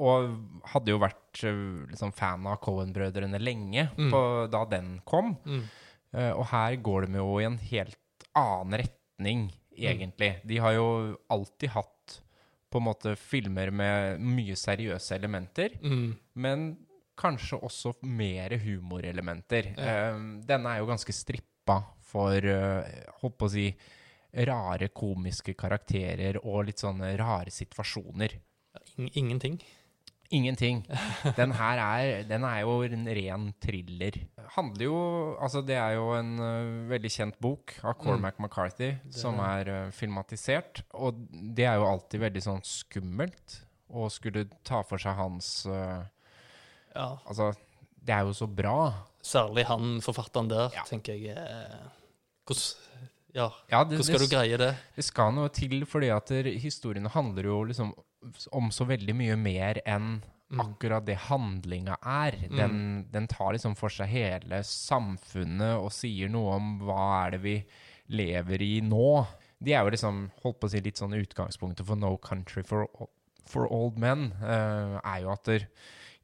[0.01, 0.36] og
[0.72, 4.12] hadde jo vært uh, liksom fan av Cohen-brødrene lenge Mm.
[4.14, 4.22] på,
[4.53, 5.34] da den kom.
[5.45, 5.64] Mm.
[6.14, 7.97] Uh, og her går de jo i en helt
[8.38, 10.36] annen retning, egentlig.
[10.47, 12.20] De har jo alltid hatt
[12.72, 16.14] på en måte filmer med mye seriøse elementer, Mm.
[16.36, 16.78] men
[17.18, 19.74] kanskje også mer humorelementer.
[19.78, 20.14] Ja.
[20.16, 21.82] Um, denne er jo ganske strippa
[22.12, 22.84] for uh,
[23.24, 23.68] holdt på å si
[24.47, 28.38] rare komiske karakterer og litt sånne rare situasjoner.
[29.20, 29.57] Ingenting.
[30.32, 30.86] Ingenting.
[31.39, 34.16] Den her er, den er jo en ren thriller.
[34.55, 34.99] Handler jo
[35.43, 39.82] Altså, det er jo en uh, veldig kjent bok av Cormac McCarthy som er uh,
[39.91, 40.86] filmatisert.
[40.95, 43.57] Og det er jo alltid veldig sånn skummelt
[43.91, 45.99] å skulle ta for seg hans uh,
[46.95, 47.09] Ja.
[47.28, 47.51] Altså,
[47.99, 48.78] det er jo så bra.
[49.24, 50.88] Særlig han forfatteren der, Ja.
[50.88, 51.84] tenker jeg eh,
[52.48, 52.89] Hvordan
[53.34, 54.72] Ja, Ja, det, hvordan skal det, du greie det?
[54.98, 56.30] det skal noe til, fordi at
[56.60, 57.94] historiene handler jo liksom
[58.52, 60.22] om så veldig mye mer enn
[60.52, 60.60] Mm.
[60.60, 62.36] akkurat det handlinga er.
[62.52, 67.39] Den, den tar liksom for seg hele samfunnet og sier noe om hva er det
[67.46, 67.54] vi
[68.12, 69.26] lever i nå.
[69.64, 72.84] De er jo liksom, holdt på å si, litt sånn utgangspunktet for No Country for,
[73.48, 75.70] for Old Men, uh, er jo at der,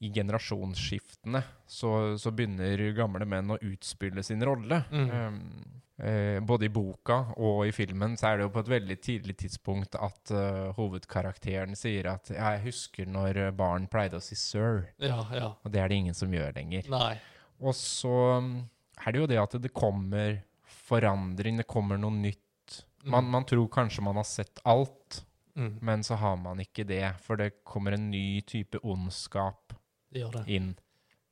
[0.04, 4.84] i generasjonsskiftene så, så begynner gamle menn å utspille sin rolle.
[4.92, 5.08] Mm.
[5.08, 8.98] Eh, eh, både i boka og i filmen så er det jo på et veldig
[9.02, 14.88] tidlig tidspunkt at eh, hovedkarakteren sier at 'jeg husker når barn pleide å si sir',
[15.00, 15.54] Ja, ja.
[15.64, 16.90] og det er det ingen som gjør lenger.
[16.90, 17.18] Nei.
[17.62, 18.70] Og så mm,
[19.06, 22.84] er det jo det at det kommer forandring, det kommer noe nytt.
[23.06, 25.24] Man, man tror kanskje man har sett alt,
[25.58, 25.80] Mm.
[25.82, 29.74] men så har man ikke det, for det kommer en ny type ondskap
[30.14, 30.44] Det gjør det.
[30.48, 30.76] inn.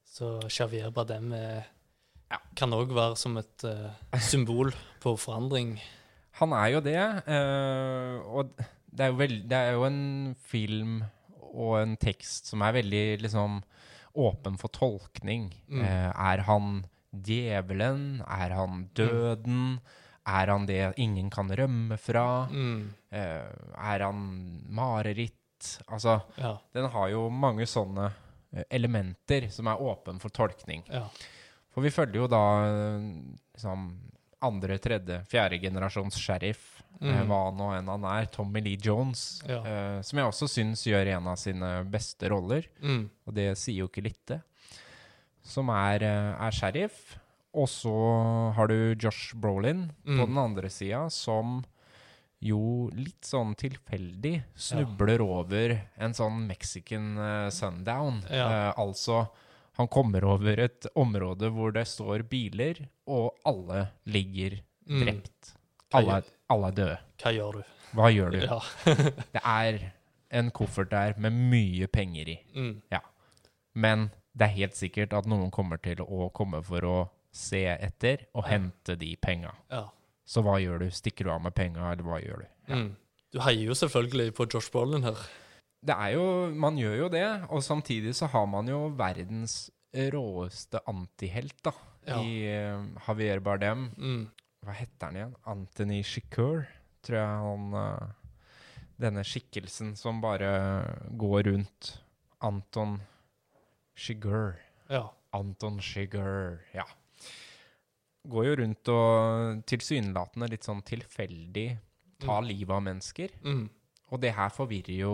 [0.04, 1.68] Så Javier Bardem er,
[2.58, 4.72] kan òg være som et uh, symbol
[5.04, 5.76] på forandring.
[6.40, 10.02] Han er jo det, uh, og det er, jo veld, det er jo en
[10.48, 10.98] film
[11.56, 13.62] og en tekst som er veldig liksom
[14.16, 15.50] åpen for tolkning.
[15.68, 15.84] Mm.
[15.84, 16.74] Uh, er han
[17.16, 18.22] djevelen?
[18.28, 19.80] Er han døden?
[20.26, 22.48] Er han det ingen kan rømme fra?
[22.50, 22.90] Mm.
[23.14, 24.24] Er han
[24.74, 25.78] mareritt?
[25.88, 26.58] Altså, Ja.
[26.74, 28.10] den har jo mange sånne
[28.74, 30.84] elementer som er åpen for tolkning.
[30.90, 31.06] Ja.
[31.76, 33.08] For vi følger jo da eh,
[33.58, 33.90] liksom
[34.46, 37.26] andre, tredje, fjerde generasjons sheriff, Mm.
[37.28, 39.58] hva nå enn han er, Tommy Lee Jones, Ja.
[39.68, 43.10] eh, som jeg også syns gjør en av sine beste roller, Mm.
[43.28, 44.42] og det sier jo ikke lite,
[45.44, 47.18] som er, eh, er sheriff.
[47.54, 50.26] Og så har du Josh Brolin på Mm.
[50.28, 51.66] den andre sida, som
[52.42, 58.24] jo litt sånn tilfeldig snubler over en sånn Mexican uh, sundown.
[58.30, 58.70] Ja.
[58.70, 59.28] Eh, altså,
[59.78, 65.00] han kommer over et område hvor det står biler, og alle ligger Mm.
[65.02, 65.54] drept.
[65.94, 66.98] Alle, er- alle er døde.
[67.24, 67.64] Hva gjør du?
[67.96, 68.38] Hva gjør du?
[68.46, 68.60] Ja.
[69.34, 69.80] Det er
[70.32, 72.40] en koffert der med mye penger i.
[72.56, 72.82] Mm.
[73.74, 78.26] Men det er helt sikkert at noen kommer til å komme for å se etter
[78.36, 78.50] og Ja.
[78.58, 79.54] hente de penga.
[79.72, 79.88] ja.
[80.28, 80.86] Så hva gjør du?
[80.90, 82.74] Stikker du av med penga, eller hva gjør du?
[82.74, 82.96] Mm.
[83.32, 85.18] Du heier jo selvfølgelig på Josh Brolin her.
[85.86, 86.26] Det er jo,
[86.58, 91.74] Man gjør jo det, og samtidig så har man jo verdens råeste antihelt, da.
[92.06, 92.20] Ja.
[92.22, 92.34] I
[92.74, 93.90] uh, Javier Bardem.
[93.98, 94.26] Mm.
[94.66, 95.36] Hva heter han igjen?
[95.50, 96.66] Anthony Chicour,
[97.06, 98.14] tror jeg han uh,
[99.02, 100.50] Denne skikkelsen som bare
[101.20, 101.90] går rundt.
[102.46, 103.00] Anton
[103.96, 104.56] Chigur.
[104.88, 105.10] Ja.
[105.36, 106.86] Anton Chigur, ja.
[108.26, 111.68] Går jo rundt og tilsynelatende litt sånn tilfeldig
[112.24, 113.36] tar livet av mennesker.
[113.44, 113.68] Mm.
[114.14, 115.14] Og det her forvirrer jo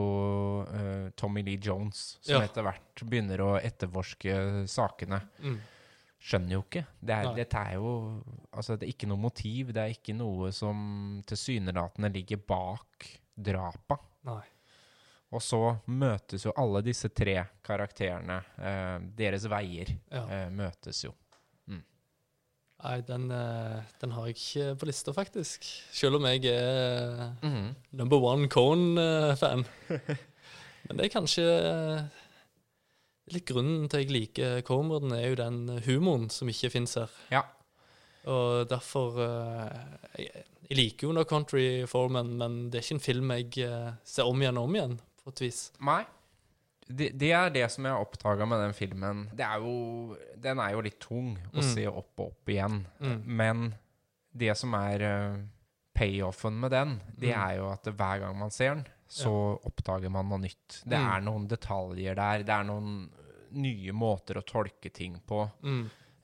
[0.67, 2.41] uh, Tommy Lee Jones, som Ja.
[2.47, 5.21] etter hvert begynner å etterforske sakene.
[5.39, 5.59] Mm.
[6.21, 6.83] Skjønner jo ikke.
[7.01, 7.93] Det er, dette er jo
[8.53, 9.71] Altså, det er ikke noe motiv.
[9.73, 13.07] Det er ikke noe som tilsynelatende ligger bak
[13.41, 13.97] drapa.
[14.27, 14.43] Nei.
[15.31, 18.41] Og så møtes jo alle disse tre karakterene.
[18.59, 20.25] Uh, deres veier Ja.
[20.27, 21.13] uh, møtes jo.
[22.84, 25.65] Nei, den, eh, den har jeg ikke på lista, faktisk.
[25.93, 27.75] Selv om jeg er Mhm.
[27.91, 29.65] number one Cone-fan.
[30.88, 32.01] Men det er kanskje eh,
[33.32, 37.07] Litt grunnen til at jeg liker Comerden, er jo den humoren som ikke fins her.
[37.32, 37.43] Ja.
[38.27, 39.15] Og derfor
[40.17, 43.69] jeg, jeg liker jo No Country Foreman, Men, det er ikke en film jeg
[44.03, 45.61] ser om igjen og om igjen, på et vis.
[45.79, 46.01] Nei.
[46.95, 49.29] Det, det er det som jeg har oppdaga med den filmen.
[49.35, 51.73] Det er jo, den er jo litt tung å Mm.
[51.73, 52.85] se opp og opp igjen.
[52.99, 53.23] Mm.
[53.25, 53.75] Men
[54.35, 55.37] det som er eh,
[55.93, 57.41] payoffen med den, det Mm.
[57.49, 60.83] er jo at hver gang man ser den, så oppdager man noe nytt.
[60.87, 62.43] Det er noen detaljer der.
[62.43, 63.09] Det er noen
[63.51, 65.51] nye måter å tolke ting på.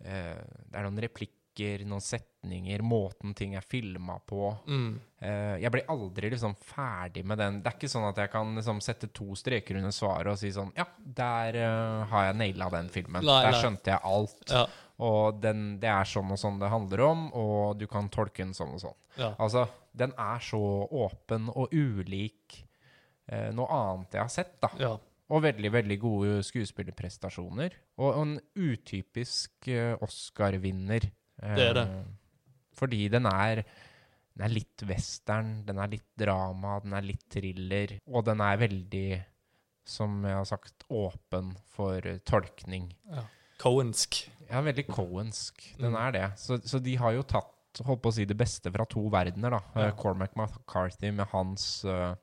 [0.05, 0.37] Eh,
[0.71, 2.35] det er noen replikker, noen setninger,
[2.83, 4.55] måten ting er filma på.
[4.67, 4.99] Mm.
[5.21, 7.61] Uh, jeg blir aldri liksom ferdig med den.
[7.61, 10.51] Det er ikke sånn at jeg kan liksom sette to streker under svaret og si
[10.53, 13.25] sånn Ja, der uh, har jeg naila den filmen.
[13.25, 13.61] Nei, der nei.
[13.63, 14.45] skjønte jeg alt.
[14.51, 14.67] Ja.
[15.07, 18.55] Og den, det er sånn og sånn det handler om, og du kan tolke den
[18.57, 18.97] sånn og sånn.
[19.19, 19.33] ja.
[19.37, 19.67] Altså,
[19.97, 20.61] den er så
[20.93, 22.61] åpen og ulik
[23.33, 24.71] uh, noe annet jeg har sett, da.
[24.81, 24.95] ja.
[25.27, 27.73] Og veldig, veldig gode skuespillerprestasjoner.
[27.99, 29.67] Og en utypisk
[29.99, 31.09] Oscar-vinner.
[31.35, 31.83] Det er det.
[32.77, 33.63] Fordi den er,
[34.37, 37.95] den er litt western, den er litt drama, den er litt thriller.
[38.07, 39.07] Og den er veldig,
[39.87, 42.91] som jeg har sagt, åpen for tolkning.
[43.09, 43.25] tolkning.
[43.57, 44.19] Cohensk.
[44.51, 45.63] Ja, veldig Cohensk.
[45.79, 46.01] Den Mm.
[46.07, 46.25] er det.
[46.37, 49.51] Så, så de har jo tatt holdt på å si det beste fra to verdener,
[49.57, 49.59] da.
[49.75, 49.87] Ja.
[49.87, 52.15] Eh, Cormac McCarthy med hans uh,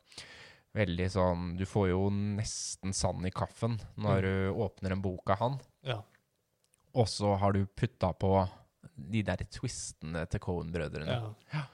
[0.74, 4.22] veldig sånn Du får jo nesten sand i kaffen når Mm.
[4.22, 5.60] du åpner en bok av han.
[5.82, 6.00] Ja.
[6.94, 8.48] Og så har du putta på
[8.94, 11.20] de der twistene til Cohen-brødrene.
[11.54, 11.64] ja.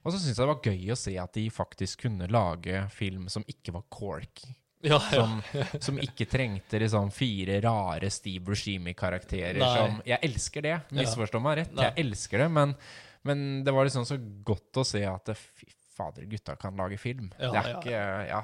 [0.00, 3.26] Og så syns jeg det var gøy å se at de faktisk kunne lage film
[3.32, 4.54] som ikke var corky.
[4.80, 5.26] Ja, ja.
[5.26, 5.42] Som,
[5.84, 9.60] som ikke trengte liksom fire rare Steve Buscemi-karakterer.
[9.60, 11.74] Som Jeg elsker det, misforstå meg rett.
[11.76, 11.90] Nei.
[11.90, 12.72] Jeg elsker det, men,
[13.28, 15.68] men det var liksom så godt å se at det, fy
[16.00, 17.28] fader, gutta kan lage film.
[17.36, 17.90] Ja, det er ja, ikke
[18.30, 18.40] Ja,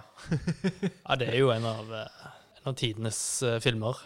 [1.06, 2.26] ja, det er jo en av, eh,
[2.60, 4.02] en av tidenes uh, filmer.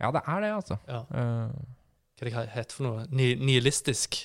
[0.00, 0.78] ja det er det, altså.
[0.88, 1.02] Ja.
[1.12, 1.75] Eh,
[2.16, 3.06] Hva det heter for noe?
[3.12, 4.16] Ni nihilistisk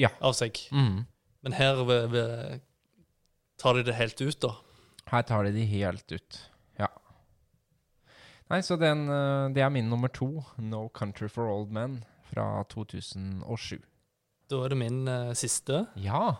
[0.00, 0.08] Ja.
[0.20, 0.56] av seg.
[0.72, 1.04] mm.
[1.44, 2.60] Men her ved, ved,
[3.60, 4.54] tar de det helt ut, da.
[5.10, 6.38] Her tar de det helt ut.
[6.80, 6.88] Ja.
[8.48, 10.42] Nei, så den, eh, det er min nummer to.
[10.56, 13.82] 'No Country for Old Men' fra 2007.
[14.50, 15.86] Da er det min uh, siste.
[15.96, 16.36] Ja.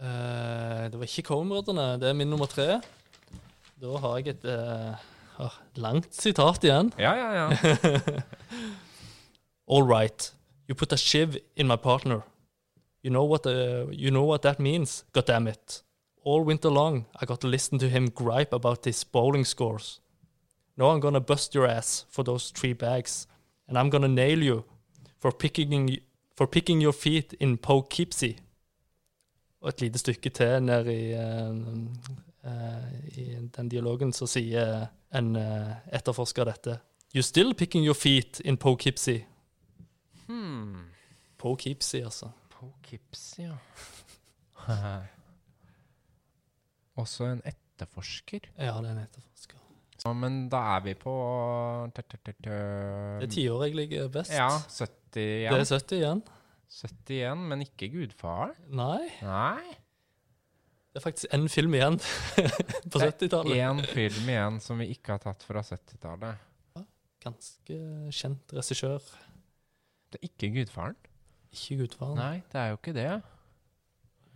[0.00, 1.98] Uh, det var ikke Coen-brødrene.
[2.00, 2.80] Det er min nummer tre.
[3.80, 4.44] Da har jeg et
[5.38, 6.92] ah, langt sitat igjen.
[6.98, 8.20] Ja, ja, ja.
[9.70, 10.32] All right,
[10.66, 12.24] you put a shiv in my partner.
[13.04, 15.04] You know what uh, you know what that means.
[15.12, 15.82] God damn it!
[16.24, 20.00] All winter long, I got to listen to him gripe about his bowling scores.
[20.76, 23.28] Now I'm gonna bust your ass for those three bags.
[23.68, 24.64] And I'm gonna nail you
[25.20, 25.98] for picking,
[26.34, 28.38] for picking your feet in Poughkeepsie.
[29.62, 31.54] Og et lite stykke til ned i, uh,
[32.44, 36.80] uh, i den dialogen så sier en uh, etterforsker dette.
[37.14, 39.29] You still picking your feet in Poughkeepsie.
[40.30, 40.90] Hmm.
[41.40, 42.30] Poughkeepsie, altså.
[42.54, 43.56] Poughkeepsie, ja.
[47.00, 48.50] Også en etterforsker.
[48.58, 49.58] Ja, det er en etterforsker.
[50.00, 51.12] Ja, men da er vi på
[51.96, 52.58] tø, tø, tø, tø.
[53.20, 54.32] Det er tiår jeg ligger best.
[54.32, 55.52] Ja, 70 igjen.
[55.52, 56.22] Det er 70 igjen.
[56.70, 58.54] 70 igjen, men ikke Gudfaren.
[58.78, 59.74] Nei, Nei.
[60.92, 61.98] det er faktisk én film igjen
[62.92, 63.56] på 70-tallet.
[63.58, 66.46] Én film igjen som vi ikke har tatt fra 70-tallet.
[67.20, 67.80] Ganske
[68.16, 69.04] kjent regissør.
[70.10, 70.96] Det er ikke Gudfaren.
[71.54, 72.18] Ikke Gudfaren.
[72.18, 73.10] Nei, det er jo ikke det.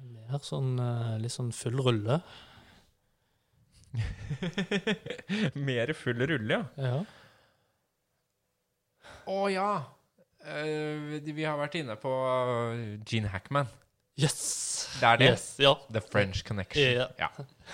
[0.04, 2.20] Mer sånn eh, litt sånn full rulle.
[5.68, 6.88] Mer full rulle, ja.
[6.90, 7.04] Ja.
[9.30, 9.68] Å ja!
[10.44, 13.70] Uh, vi har vært inne på eh, Gene Hackman.
[14.20, 14.42] Yes!
[15.00, 15.28] Det er det?
[15.32, 15.72] Yes, ja.
[15.90, 17.00] The French Connection.
[17.18, 17.30] Ja.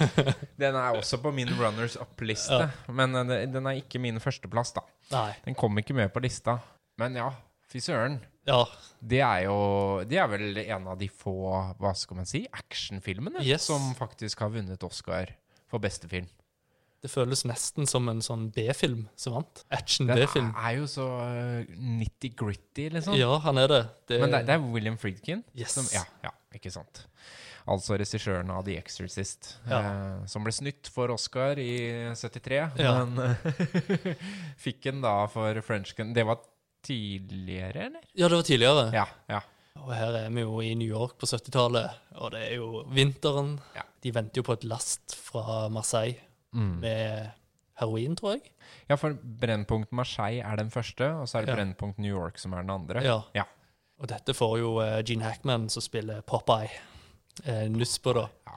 [0.63, 4.87] Den er også på min runners up-liste, men eh, den er ikke min førsteplass, da.
[5.13, 5.33] Nei.
[5.45, 6.57] Den kom ikke med på lista.
[7.01, 7.29] Men ja,
[7.71, 8.19] fy søren.
[8.49, 8.65] Ja.
[9.01, 9.57] Det er jo
[10.09, 11.35] Det er vel en av de få,
[11.79, 13.69] hva skal man si, actionfilmene Yes.
[13.71, 15.35] som faktisk har vunnet Oscar
[15.71, 16.27] for beste film.
[17.01, 19.63] Det føles nesten som en sånn B-film som vant.
[19.73, 20.51] Action-B-film.
[20.53, 23.15] Den er jo så uh, nitty-gritty, liksom.
[23.17, 23.79] Ja, han er det.
[24.11, 25.73] det Men det, det er William Friedkin Yes.
[25.79, 27.07] som Ja, ja, ikke sant.
[27.71, 29.79] Altså regissøren av The Exorcist, Ja.
[29.81, 31.71] eh, som ble snytt for Oscar i
[32.17, 33.05] 73, Ja.
[33.05, 33.37] men
[34.65, 36.13] fikk den da for French Gun.
[36.17, 36.41] Det var
[36.87, 38.01] tidligere, eller?
[38.15, 38.85] ja, det var tidligere.
[38.95, 39.07] Ja.
[39.29, 39.41] ja.
[39.81, 43.55] Og her er vi jo i New York på 70-tallet, og det er jo vinteren.
[43.77, 43.85] Ja.
[44.03, 46.19] De venter jo på et last fra Marseille
[46.53, 46.81] Mm.
[46.83, 47.29] med
[47.79, 48.49] heroin, tror jeg.
[48.91, 51.55] Ja, for Brennpunkt Marseille er den første, og så er det Ja.
[51.61, 53.05] Brennpunkt New York som er den andre.
[53.05, 53.21] Ja.
[53.35, 53.45] Ja.
[54.01, 56.69] Og dette får jo eh, Gene Hackman, som spiller Popeye,
[57.45, 58.27] eh, nuss på, da.
[58.49, 58.57] Ja.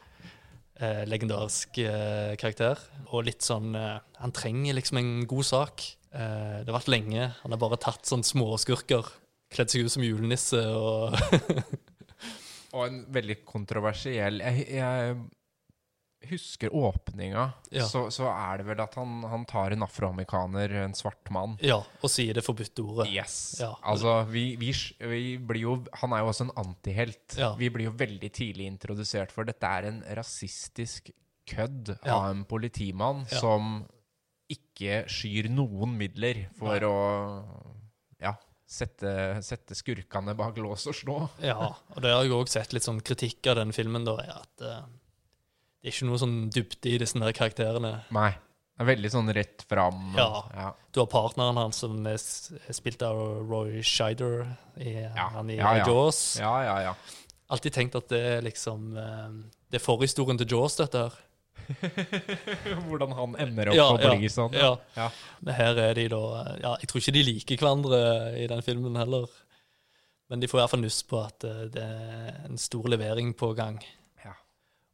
[0.82, 2.80] Eh, legendarisk eh, karakter.
[3.12, 5.84] Og litt sånn eh, Han trenger liksom en god sak.
[6.14, 7.30] Eh, det har vært lenge.
[7.44, 9.08] Han har bare tatt sånn småskurker.
[9.54, 11.14] Kledd seg ut som julenisse og
[12.74, 15.18] Og en veldig kontroversiell Jeg, jeg
[16.32, 17.84] husker åpninga, Ja.
[17.86, 21.58] så, så er det vel at han, han tar en afroamerikaner, en svart mann.
[21.62, 23.10] Ja, og sier det forbudte ordet.
[23.12, 23.36] Yes.
[23.60, 23.74] Ja.
[23.84, 24.72] Altså, vi, vi,
[25.04, 27.36] vi blir jo Han er jo også en antihelt.
[27.38, 27.52] Ja.
[27.60, 31.12] Vi blir jo veldig tidlig introdusert for dette er en rasistisk
[31.52, 33.82] kødd av en politimann som
[34.52, 36.90] ikke skyr noen midler for Nei.
[36.90, 36.98] å
[38.24, 38.34] ja,
[38.68, 39.14] sette,
[39.46, 41.20] sette skurkene bak lås og slå.
[41.52, 44.34] Ja, og det har jeg òg sett litt sånn kritikk av den filmen, da, er
[44.42, 44.82] at uh,
[45.84, 47.98] det er ikke noe sånn dybde i disse der karakterene.
[48.16, 48.32] Nei.
[48.74, 50.00] Det er veldig sånn rett fram.
[50.18, 50.30] Ja.
[50.58, 50.70] ja.
[50.96, 52.18] Du har partneren hans som er
[52.74, 54.48] spilt av Roy Scheider,
[54.82, 55.84] i, han i ja, ja.
[55.86, 56.22] Jaws.
[56.42, 56.94] Ja, ja, ja.
[57.54, 59.28] Alltid tenkt at det er liksom uh,
[59.70, 61.20] Det er forhistorien til Jaws, dette her.
[62.88, 64.56] Hvordan han ender opp Ja, på sånn.
[64.58, 64.74] ja.
[64.98, 65.10] Ja.
[65.42, 66.22] Men her er de da
[66.62, 68.00] Ja, jeg tror ikke de liker hverandre
[68.40, 69.30] i den filmen heller.
[70.32, 73.34] Men de får i hvert fall nuss på at eh, det er en stor levering
[73.38, 73.78] på gang.
[74.26, 74.34] Ja.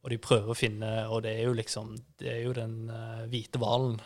[0.04, 3.26] Og de prøver å finne Og det er jo liksom Det er jo den uh,
[3.30, 4.00] hvite hvalen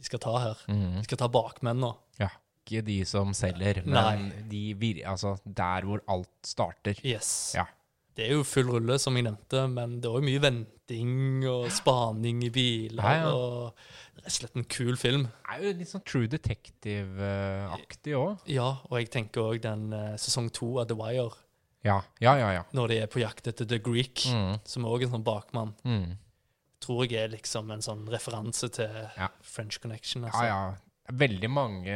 [0.00, 0.60] de skal ta her.
[0.70, 0.94] Mhm.
[1.02, 1.92] De skal ta bakmennene.
[2.22, 2.30] ja.
[2.70, 6.94] Ikke de som selger, men de altså der hvor alt starter.
[7.02, 7.52] Yes.
[7.56, 7.64] Ja.
[8.16, 11.68] Det er jo full rulle, som jeg nevnte, men det er òg mye venting og
[11.72, 13.02] spaning i biler.
[13.02, 13.30] Nei, ja.
[13.30, 13.74] Og
[14.20, 15.28] rett og slett en kul film.
[15.30, 18.42] Det er jo litt sånn True Detective-aktig òg.
[18.50, 21.30] Ja, og jeg tenker òg den eh, sesong to av The Wire,
[21.86, 22.50] Ja, ja, ja.
[22.58, 22.64] ja.
[22.76, 24.58] når de er på jakt etter The Greek, Mm.
[24.68, 25.72] som er òg en sånn bakmann.
[25.84, 26.18] Mm.
[26.80, 29.28] Tror jeg er liksom en sånn referanse til Ja.
[29.42, 30.22] French Connection.
[30.24, 30.44] Ja, Altså.
[30.44, 30.74] ja.
[31.10, 31.94] Veldig mange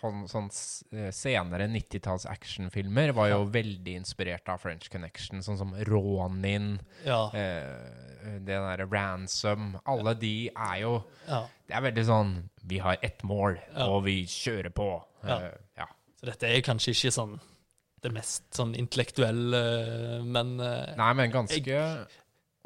[0.00, 0.48] sånn,
[0.92, 7.30] eh, senere 90-talls actionfilmer var jo veldig inspirert av French Connection, sånn som Ronin, Ja,
[7.34, 11.44] eh, det derre Ransom Alle de er jo ja.
[11.68, 12.32] Det er veldig sånn
[12.64, 13.86] Vi har ett mål, Ja.
[13.86, 14.90] og vi kjører på.
[15.24, 15.38] Ja.
[15.78, 15.86] Eh.
[16.18, 17.40] Så dette er kanskje ikke sånn
[18.02, 22.06] det mest sånn intellektuelle, men eh, Nei, men ganske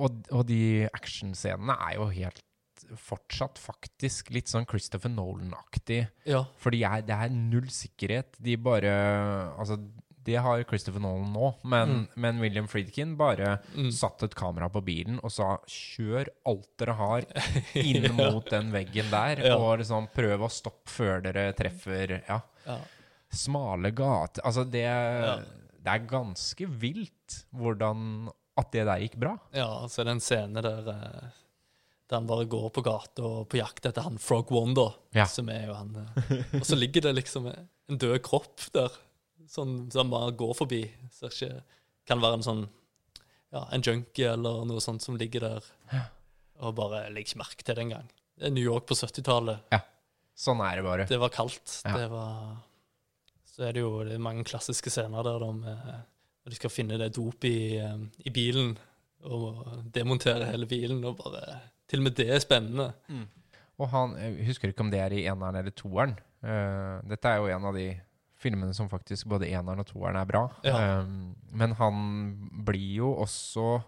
[0.01, 2.41] og, og de actionscenene er jo helt
[2.97, 6.09] fortsatt faktisk litt sånn Christopher Nolan-aktig.
[6.27, 6.45] ja.
[6.59, 8.37] For de er, det er null sikkerhet.
[8.41, 8.93] De bare
[9.59, 9.79] Altså,
[10.23, 13.91] det har Christopher Nolan nå, men, men William Friedkin bare Mm.
[13.91, 17.23] satte et kamera på bilen og sa 'kjør alt dere har
[17.75, 19.57] inn mot den veggen der', Ja.
[19.57, 22.41] og liksom prøv å stoppe før dere treffer Ja.
[22.67, 22.79] ja.
[23.33, 24.85] Smale gater Altså, det,
[25.83, 28.29] det er ganske vilt hvordan
[28.59, 29.39] at det der gikk bra.
[29.55, 31.29] Ja, altså den scenen scene der, eh,
[32.11, 35.25] Der han bare går på gata og på jakt etter han Frog Wonder, Ja.
[35.31, 38.91] som er jo han eh, Og så ligger det liksom en død kropp der,
[39.47, 40.83] sånn som han bare går forbi.
[41.15, 41.63] Så ikke
[42.11, 42.65] Kan være en sånn
[43.53, 45.65] Ja, en junkie eller noe sånt som ligger der,
[46.63, 48.11] og bare legger ikke merke til det engang.
[48.39, 49.65] Det er New York på 70-tallet.
[49.73, 49.81] Ja.
[50.39, 51.07] Sånn er det bare.
[51.11, 51.81] Det var kaldt.
[51.85, 51.97] Ja.
[51.99, 52.57] Det var
[53.51, 55.99] Så er det jo det er mange klassiske scener der de, eh,
[56.51, 58.77] de skal finne det dop i, eh, i bilen,
[59.27, 61.59] og demontere hele bilen, og bare
[61.91, 62.93] Til og med det er spennende.
[63.81, 66.13] Og han, jeg husker ikke om det er i eneren eller toeren.
[66.45, 67.89] Uh, dette er jo en av de
[68.41, 70.45] filmene som faktisk både eneren og toeren er bra.
[70.65, 71.01] Ja.
[71.03, 71.99] Um, men han
[72.65, 73.81] blir jo også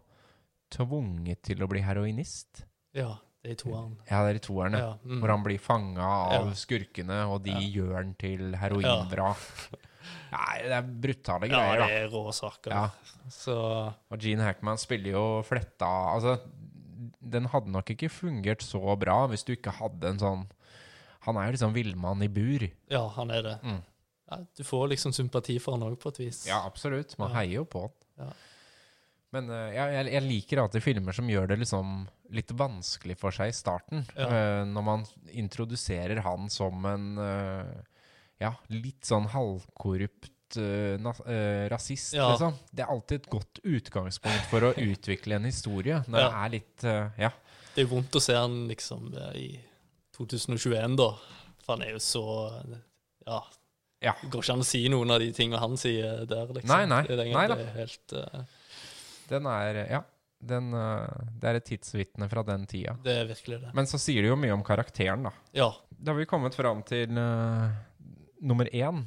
[0.73, 2.65] tvunget til å bli heroinist.
[2.97, 3.95] Ja, det er i toeren.
[4.09, 4.91] Ja, det er i toeren, ja.
[5.05, 5.21] Mm.
[5.23, 6.57] Hvor han blir fanga av Ja.
[6.57, 7.61] skurkene, og de Ja.
[7.83, 9.47] gjør han til heroinvrak.
[10.33, 11.87] Nei, det er brutale greier, da.
[11.87, 12.71] Ja, det er rå saker.
[12.73, 12.89] Ja.
[13.31, 13.55] Så
[14.11, 15.87] Og Gene Hackman spiller jo fletta
[16.17, 16.41] Altså,
[17.21, 20.45] den hadde nok ikke fungert så bra hvis du ikke hadde en sånn
[21.27, 22.65] Han er jo liksom villmann i bur.
[22.91, 23.57] ja, han er det.
[23.63, 23.83] Mm.
[24.33, 26.41] Ja, du får liksom sympati for han òg, på et vis.
[26.49, 27.15] Ja, absolutt.
[27.19, 27.37] Man Ja.
[27.41, 27.93] heier jo på han.
[28.19, 28.33] Ja.
[29.33, 33.49] Men uh, jeg, jeg liker alltid filmer som gjør det liksom litt vanskelig for seg
[33.53, 34.03] i starten.
[34.17, 37.71] Eh, når man introduserer han som en uh,
[38.43, 42.31] ja, litt sånn halvkorrupt eh, rasist, Ja.
[42.33, 42.55] liksom.
[42.73, 46.03] Det er alltid et godt utgangspunkt for å utvikle en historie.
[46.09, 46.29] Når Ja.
[46.29, 47.31] det er litt uh, Ja.
[47.75, 49.47] Det er vondt å se han liksom i
[50.17, 51.11] 2021, da.
[51.65, 52.25] For han er jo så
[53.27, 53.43] Ja.
[54.03, 54.13] Ja.
[54.21, 56.69] Det går ikke an å si noen av de tingene han sier der, liksom.
[56.73, 57.03] Nei, nei.
[57.07, 57.55] Det er, Nei da.
[57.55, 58.43] det helt uh,
[59.31, 60.03] Den er Ja.
[60.43, 60.73] Den,
[61.39, 62.97] det er et tidsvitne fra den tida.
[63.05, 63.69] Det er virkelig det.
[63.79, 65.31] Men så sier det jo mye om karakteren, da.
[65.55, 65.69] Ja.
[65.95, 67.71] Da har vi kommet fram til uh,
[68.43, 69.05] nummer én.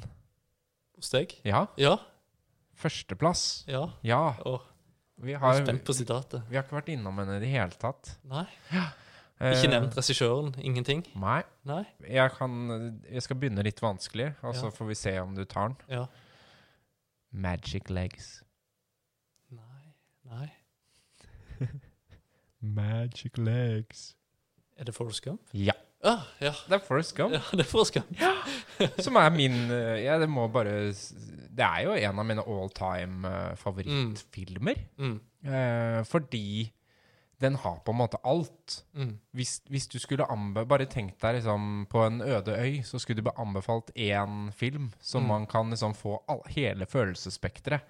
[0.96, 1.34] Hos deg?
[1.44, 1.66] Ja.
[1.80, 1.96] Ja.
[2.76, 3.64] Førsteplass.
[3.68, 3.86] Ja.
[4.04, 4.22] Ja.
[5.24, 6.42] Vi har, spent på sitatet.
[6.50, 8.14] vi har ikke vært innom henne i det hele tatt.
[8.28, 8.44] Nei.
[8.72, 8.86] Ja.
[9.52, 10.54] Ikke nevnt regissøren.
[10.64, 11.02] Ingenting.
[11.20, 11.42] Nei.
[11.68, 11.82] Nei.
[12.08, 12.54] Jeg, kan,
[13.10, 14.74] jeg skal begynne litt vanskelig, og så Ja.
[14.76, 15.76] får vi se om du tar den.
[15.92, 16.06] Ja.
[17.32, 18.42] Magic Legs.
[19.52, 19.92] Nei.
[20.24, 20.48] Nei.
[22.60, 24.14] Magic Legs.
[24.76, 25.40] Er det Forrest Gump?
[25.52, 25.72] Ja.
[26.06, 26.52] Ah, ja.
[26.68, 27.34] Det er Forrest Gump.
[27.34, 28.12] ja, det er Forrest Gump.
[29.02, 32.70] Som er min eh, Ja, det må bare Det er jo en av mine all
[32.76, 34.80] time eh, favorittfilmer.
[34.98, 35.20] Mm.
[35.46, 36.72] Eh, fordi
[37.40, 38.78] den har på en måte alt.
[38.96, 39.10] Mm.
[39.36, 43.20] Hvis, hvis du skulle anbe Bare tenk deg liksom på en øde øy, så skulle
[43.20, 45.28] du bli anbefalt én film som Mm.
[45.28, 47.84] man kan liksom få all, hele følelsesspekteret.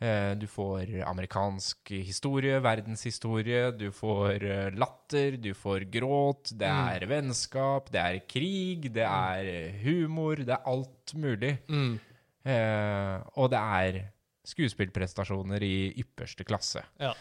[0.00, 0.06] Mm.
[0.08, 6.88] Eh, du får amerikansk historie, verdenshistorie, du får eh, latter, du får gråt, det Mm.
[6.94, 11.58] er vennskap, det er krig, det er eh, humor, det er alt mulig.
[11.68, 11.98] Mm.
[12.44, 14.00] Eh, og det er
[14.48, 16.82] skuespillprestasjoner i ypperste klasse.
[16.98, 17.12] Ja.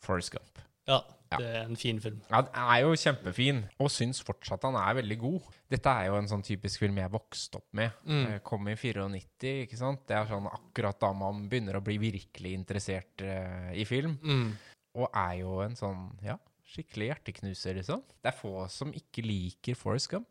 [0.00, 0.58] Forrest Gump.
[0.86, 1.00] ja.
[1.32, 1.38] Ja.
[1.40, 2.20] Det er en fin film.
[2.30, 5.48] Ja, den er jo kjempefin, og syns fortsatt han er veldig god.
[5.72, 7.96] Dette er jo en sånn typisk film jeg vokste opp med.
[8.06, 8.24] Mm.
[8.34, 10.04] Jeg Kom i 94, ikke sant?
[10.06, 14.18] Det er sånn akkurat da man begynner å bli virkelig interessert uh, i film.
[14.22, 14.52] Mm.
[15.00, 16.36] Og er jo en sånn, ja,
[16.74, 18.04] skikkelig hjerteknuser, liksom.
[18.22, 20.28] Det er få som ikke liker Forrest Gump.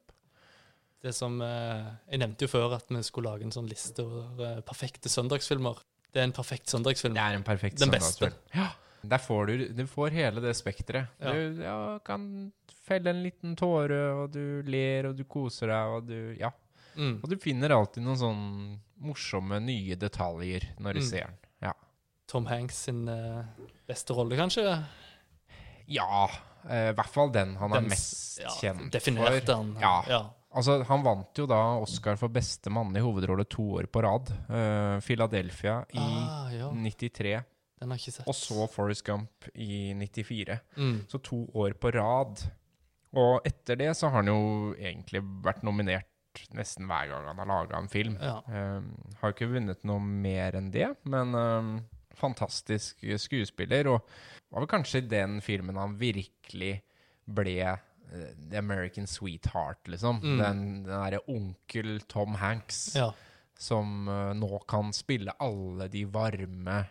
[1.04, 4.40] Det som eh, Jeg nevnte jo før at vi skulle lage en sånn liste over
[4.48, 5.82] eh, perfekte søndagsfilmer.
[6.14, 7.18] Det er en perfekt søndagsfilm.
[7.18, 8.30] Det er en perfekt Den beste.
[8.30, 8.40] søndagsfilm.
[8.56, 8.70] Ja.
[9.04, 11.08] Der får du, du får hele det spekteret.
[11.20, 11.32] Ja.
[11.34, 11.78] Du ja,
[12.08, 12.52] kan
[12.88, 16.52] felle en liten tåre, og du ler, og du koser deg, og du Ja.
[16.96, 17.16] Mm.
[17.24, 18.44] Og du finner alltid noen sånn
[19.02, 21.08] morsomme, nye detaljer når du Mm.
[21.10, 21.38] ser den.
[21.68, 21.74] Ja.
[22.30, 23.44] Tom Hanks sin uh,
[23.90, 24.76] beste rolle, kanskje?
[25.88, 26.30] Ja,
[26.70, 29.56] eh, i hvert fall den han er mest ja, kjent definert for.
[29.58, 29.74] han.
[29.82, 29.96] Ja.
[30.08, 30.22] ja.
[30.54, 34.30] Altså, han vant jo da Oscar for beste mannlige hovedrolle to år på rad.
[34.48, 36.70] Uh, Philadelphia i Ah, ja.
[36.72, 37.42] 93,
[37.80, 38.28] Den har jeg ikke sett.
[38.30, 40.60] og så Forrest Gump i 94.
[40.78, 40.98] mm.
[41.12, 42.46] Så to år på rad.
[43.14, 46.10] Og etter det så har han jo egentlig vært nominert
[46.58, 48.18] nesten hver gang han har laga en film.
[48.22, 48.40] Ja.
[48.48, 51.74] Um, har ikke vunnet noe mer enn det, men um,
[52.18, 53.92] fantastisk skuespiller.
[53.92, 54.02] Og
[54.50, 56.80] var vel kanskje den filmen han virkelig
[57.30, 60.24] ble uh, The American Sweetheart, liksom.
[60.24, 60.42] Mm.
[60.42, 63.12] Den, den derre onkel Tom Hanks ja.
[63.60, 66.84] som uh, nå kan spille alle de varme,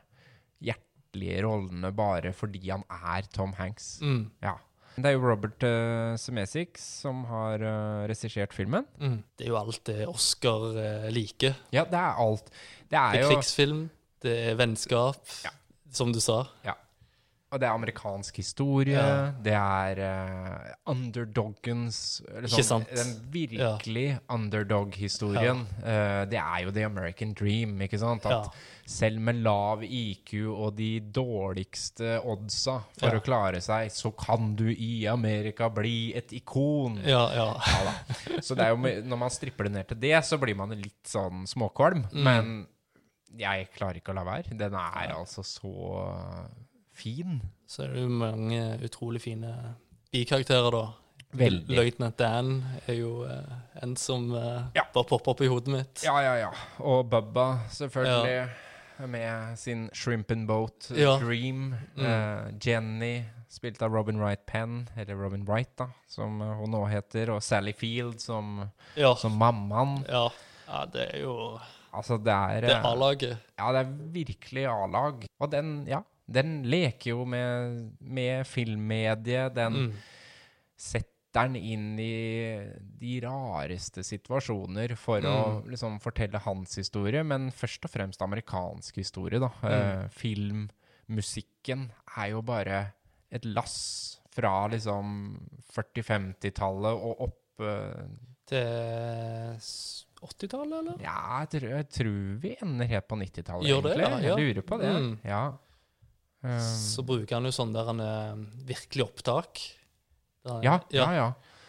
[0.63, 3.99] hjertelige rollene bare fordi han er Tom Hanks.
[4.03, 4.31] Mm.
[4.43, 4.55] Ja.
[4.93, 8.85] Det er jo Robert uh, Semesic som har uh, regissert filmen.
[9.01, 9.23] Mm.
[9.39, 11.55] Det er jo alt det Oscar uh, liker.
[11.73, 12.51] Ja, det er alt.
[12.53, 13.87] Det Det er er jo krigsfilm,
[14.23, 15.51] det er vennskap, Ja.
[15.91, 16.43] som du sa.
[16.67, 16.75] Ja.
[17.53, 19.31] Og det er amerikansk historie, Ja.
[19.45, 22.89] det er uh, underdoggens liksom, sant?
[22.97, 25.67] Den virkelig underdog-historien.
[25.85, 28.25] Eh, det er jo the American dream, ikke sant?
[28.25, 28.51] At Ja.
[28.87, 33.21] selv med lav IQ og de dårligste oddsa for Ja.
[33.21, 37.03] å klare seg, så kan du i Amerika bli et ikon.
[37.05, 37.53] Ja, ja.
[37.85, 37.93] Ja.
[38.41, 41.45] Så det jo, når man stripper det ned til det, så blir man litt sånn
[41.47, 42.07] småkvalm.
[42.13, 42.23] Mm.
[42.25, 42.67] Men
[43.39, 44.57] jeg klarer ikke å la være.
[44.57, 46.49] Den er altså så
[46.93, 47.41] fin.
[47.67, 49.53] Så er det jo mange utrolig fine
[50.13, 50.83] bikarakterer, da.
[51.33, 51.73] Veldig.
[51.79, 52.49] Løytnant Dan
[52.87, 54.83] er jo eh, en som eh, Ja.
[54.93, 56.03] bare popper opp i hodet mitt.
[56.05, 56.51] Ja, ja, ja.
[56.85, 58.51] Og Bubba, selvfølgelig.
[59.09, 61.17] Med sin Shrimp and Boat eh, Ja.
[61.19, 61.73] Dream.
[61.97, 62.05] Mm.
[62.05, 66.85] Eh, Jenny, spilt av Robin Wright Penn, eller Robin Wright, da, som eh, hun nå
[66.93, 67.33] heter.
[67.33, 69.15] Og Sally Field som, Ja.
[69.17, 70.03] som mammaen.
[70.09, 70.27] ja.
[70.69, 71.59] ja, det er jo
[71.93, 73.39] Altså, det er Det er eh, A-laget.
[73.59, 75.27] Ja, det er virkelig A-lag.
[75.41, 75.99] Og den, ja,
[76.33, 79.55] den leker jo med, med filmmediet.
[79.55, 79.93] Den Mm.
[80.77, 82.61] setter den inn i
[83.01, 85.71] de rareste situasjoner for å Mm.
[85.71, 89.49] liksom fortelle hans historie, men først og fremst amerikansk historie, da.
[89.63, 89.71] Mm.
[89.73, 91.87] Eh, filmmusikken
[92.19, 92.93] er jo bare
[93.33, 95.39] et lass fra liksom
[95.73, 98.05] 40-50-tallet og opp eh,
[98.45, 99.57] Til
[100.23, 100.97] 80-tallet, eller?
[101.03, 104.11] Ja, jeg tror, jeg tror vi ender helt på 90-tallet, Gjør det, egentlig.
[104.11, 104.37] ja, ja.
[104.37, 104.91] Jeg lurer på det.
[105.03, 105.13] Mm.
[105.25, 105.43] Ja.
[106.43, 108.35] Um, Så bruker han jo sånn der han er
[108.67, 109.61] virkelig opptak.
[110.49, 111.27] Han- ja, ja, ja.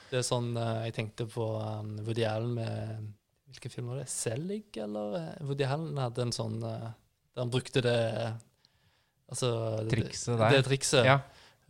[0.10, 3.14] Det er sånn eh, Jeg tenkte på um, Woody Allen med
[3.54, 4.08] Hvilken film var det?
[4.10, 5.16] Selig, eller?
[5.20, 6.90] eh, Woody Allen hadde en sånn uh,
[7.36, 7.94] Der han brukte det
[8.24, 8.34] eh,
[9.30, 9.52] Altså
[9.90, 10.50] Trikset der.
[10.58, 11.06] det trikset.
[11.06, 11.20] Ja.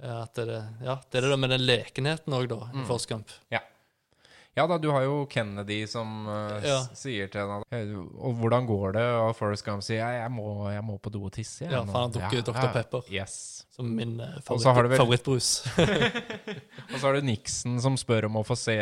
[0.02, 0.48] eh, At det,
[0.84, 2.86] ja, det er det med den lekenheten òg, da, i Mm.
[2.88, 3.30] Forrest Gump.
[3.52, 3.60] ja
[4.56, 6.80] da, du har jo Kennedy som uh, Ja.
[6.94, 9.06] sier til henne «Eh, Og hvordan går det?
[9.24, 11.64] Og Forrest Gump sier jeg, jeg, må, jeg må på do og tisse.
[11.66, 12.70] jeg, Ja, for han drukker Dr.
[12.76, 13.02] Pepper.
[13.10, 13.66] Yes.
[13.74, 15.48] Som min eh, du favoritt, favorittbrus.
[16.94, 18.76] Og så har du Nixon som spør om å få se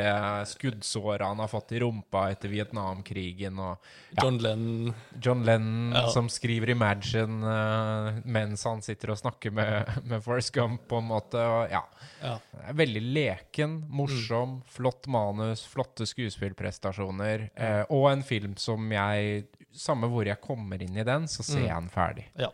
[0.52, 3.60] skuddsåra han har fått i rumpa etter Vietnamkrigen.
[3.60, 3.78] Og
[4.12, 4.26] Ja.
[4.26, 4.94] John Lennon.
[5.24, 6.08] John Lennon Ja.
[6.12, 11.08] som skriver 'Imagine' uh, mens han sitter og snakker med, med Forrest Gump, på en
[11.08, 11.40] måte.
[11.40, 11.84] Og, ja.
[12.22, 12.36] Ja.
[12.68, 14.62] Er Veldig leken, morsom, Mm.
[14.68, 17.50] flott manus, flotte skuespillprestasjoner.
[17.56, 21.62] Eh, og en film som jeg Samme hvor jeg kommer inn i den, så ser
[21.62, 21.68] Mm.
[21.68, 22.26] jeg den ferdig.
[22.38, 22.50] Ja.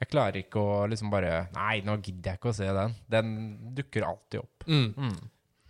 [0.00, 2.94] Jeg klarer ikke å liksom bare Nei, nå gidder jeg ikke å se den.
[3.10, 4.64] Den dukker alltid opp.
[4.66, 4.94] Mm.
[4.96, 5.18] Mm.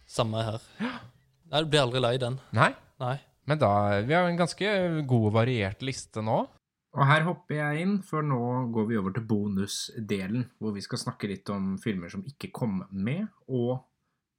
[0.07, 0.61] Samme her.
[0.79, 2.39] Nei, du blir aldri lei den.
[2.53, 2.71] Nei,
[3.01, 3.19] Nei.
[3.47, 6.47] men da Vi har en ganske god og variert liste nå.
[6.95, 8.39] Og her hopper jeg inn, for nå
[8.73, 12.85] går vi over til bonusdelen, hvor vi skal snakke litt om filmer som ikke kom
[12.93, 13.81] med, og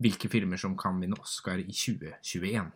[0.02, 2.72] hvilke filmer som kan vinne Oscar i 2021.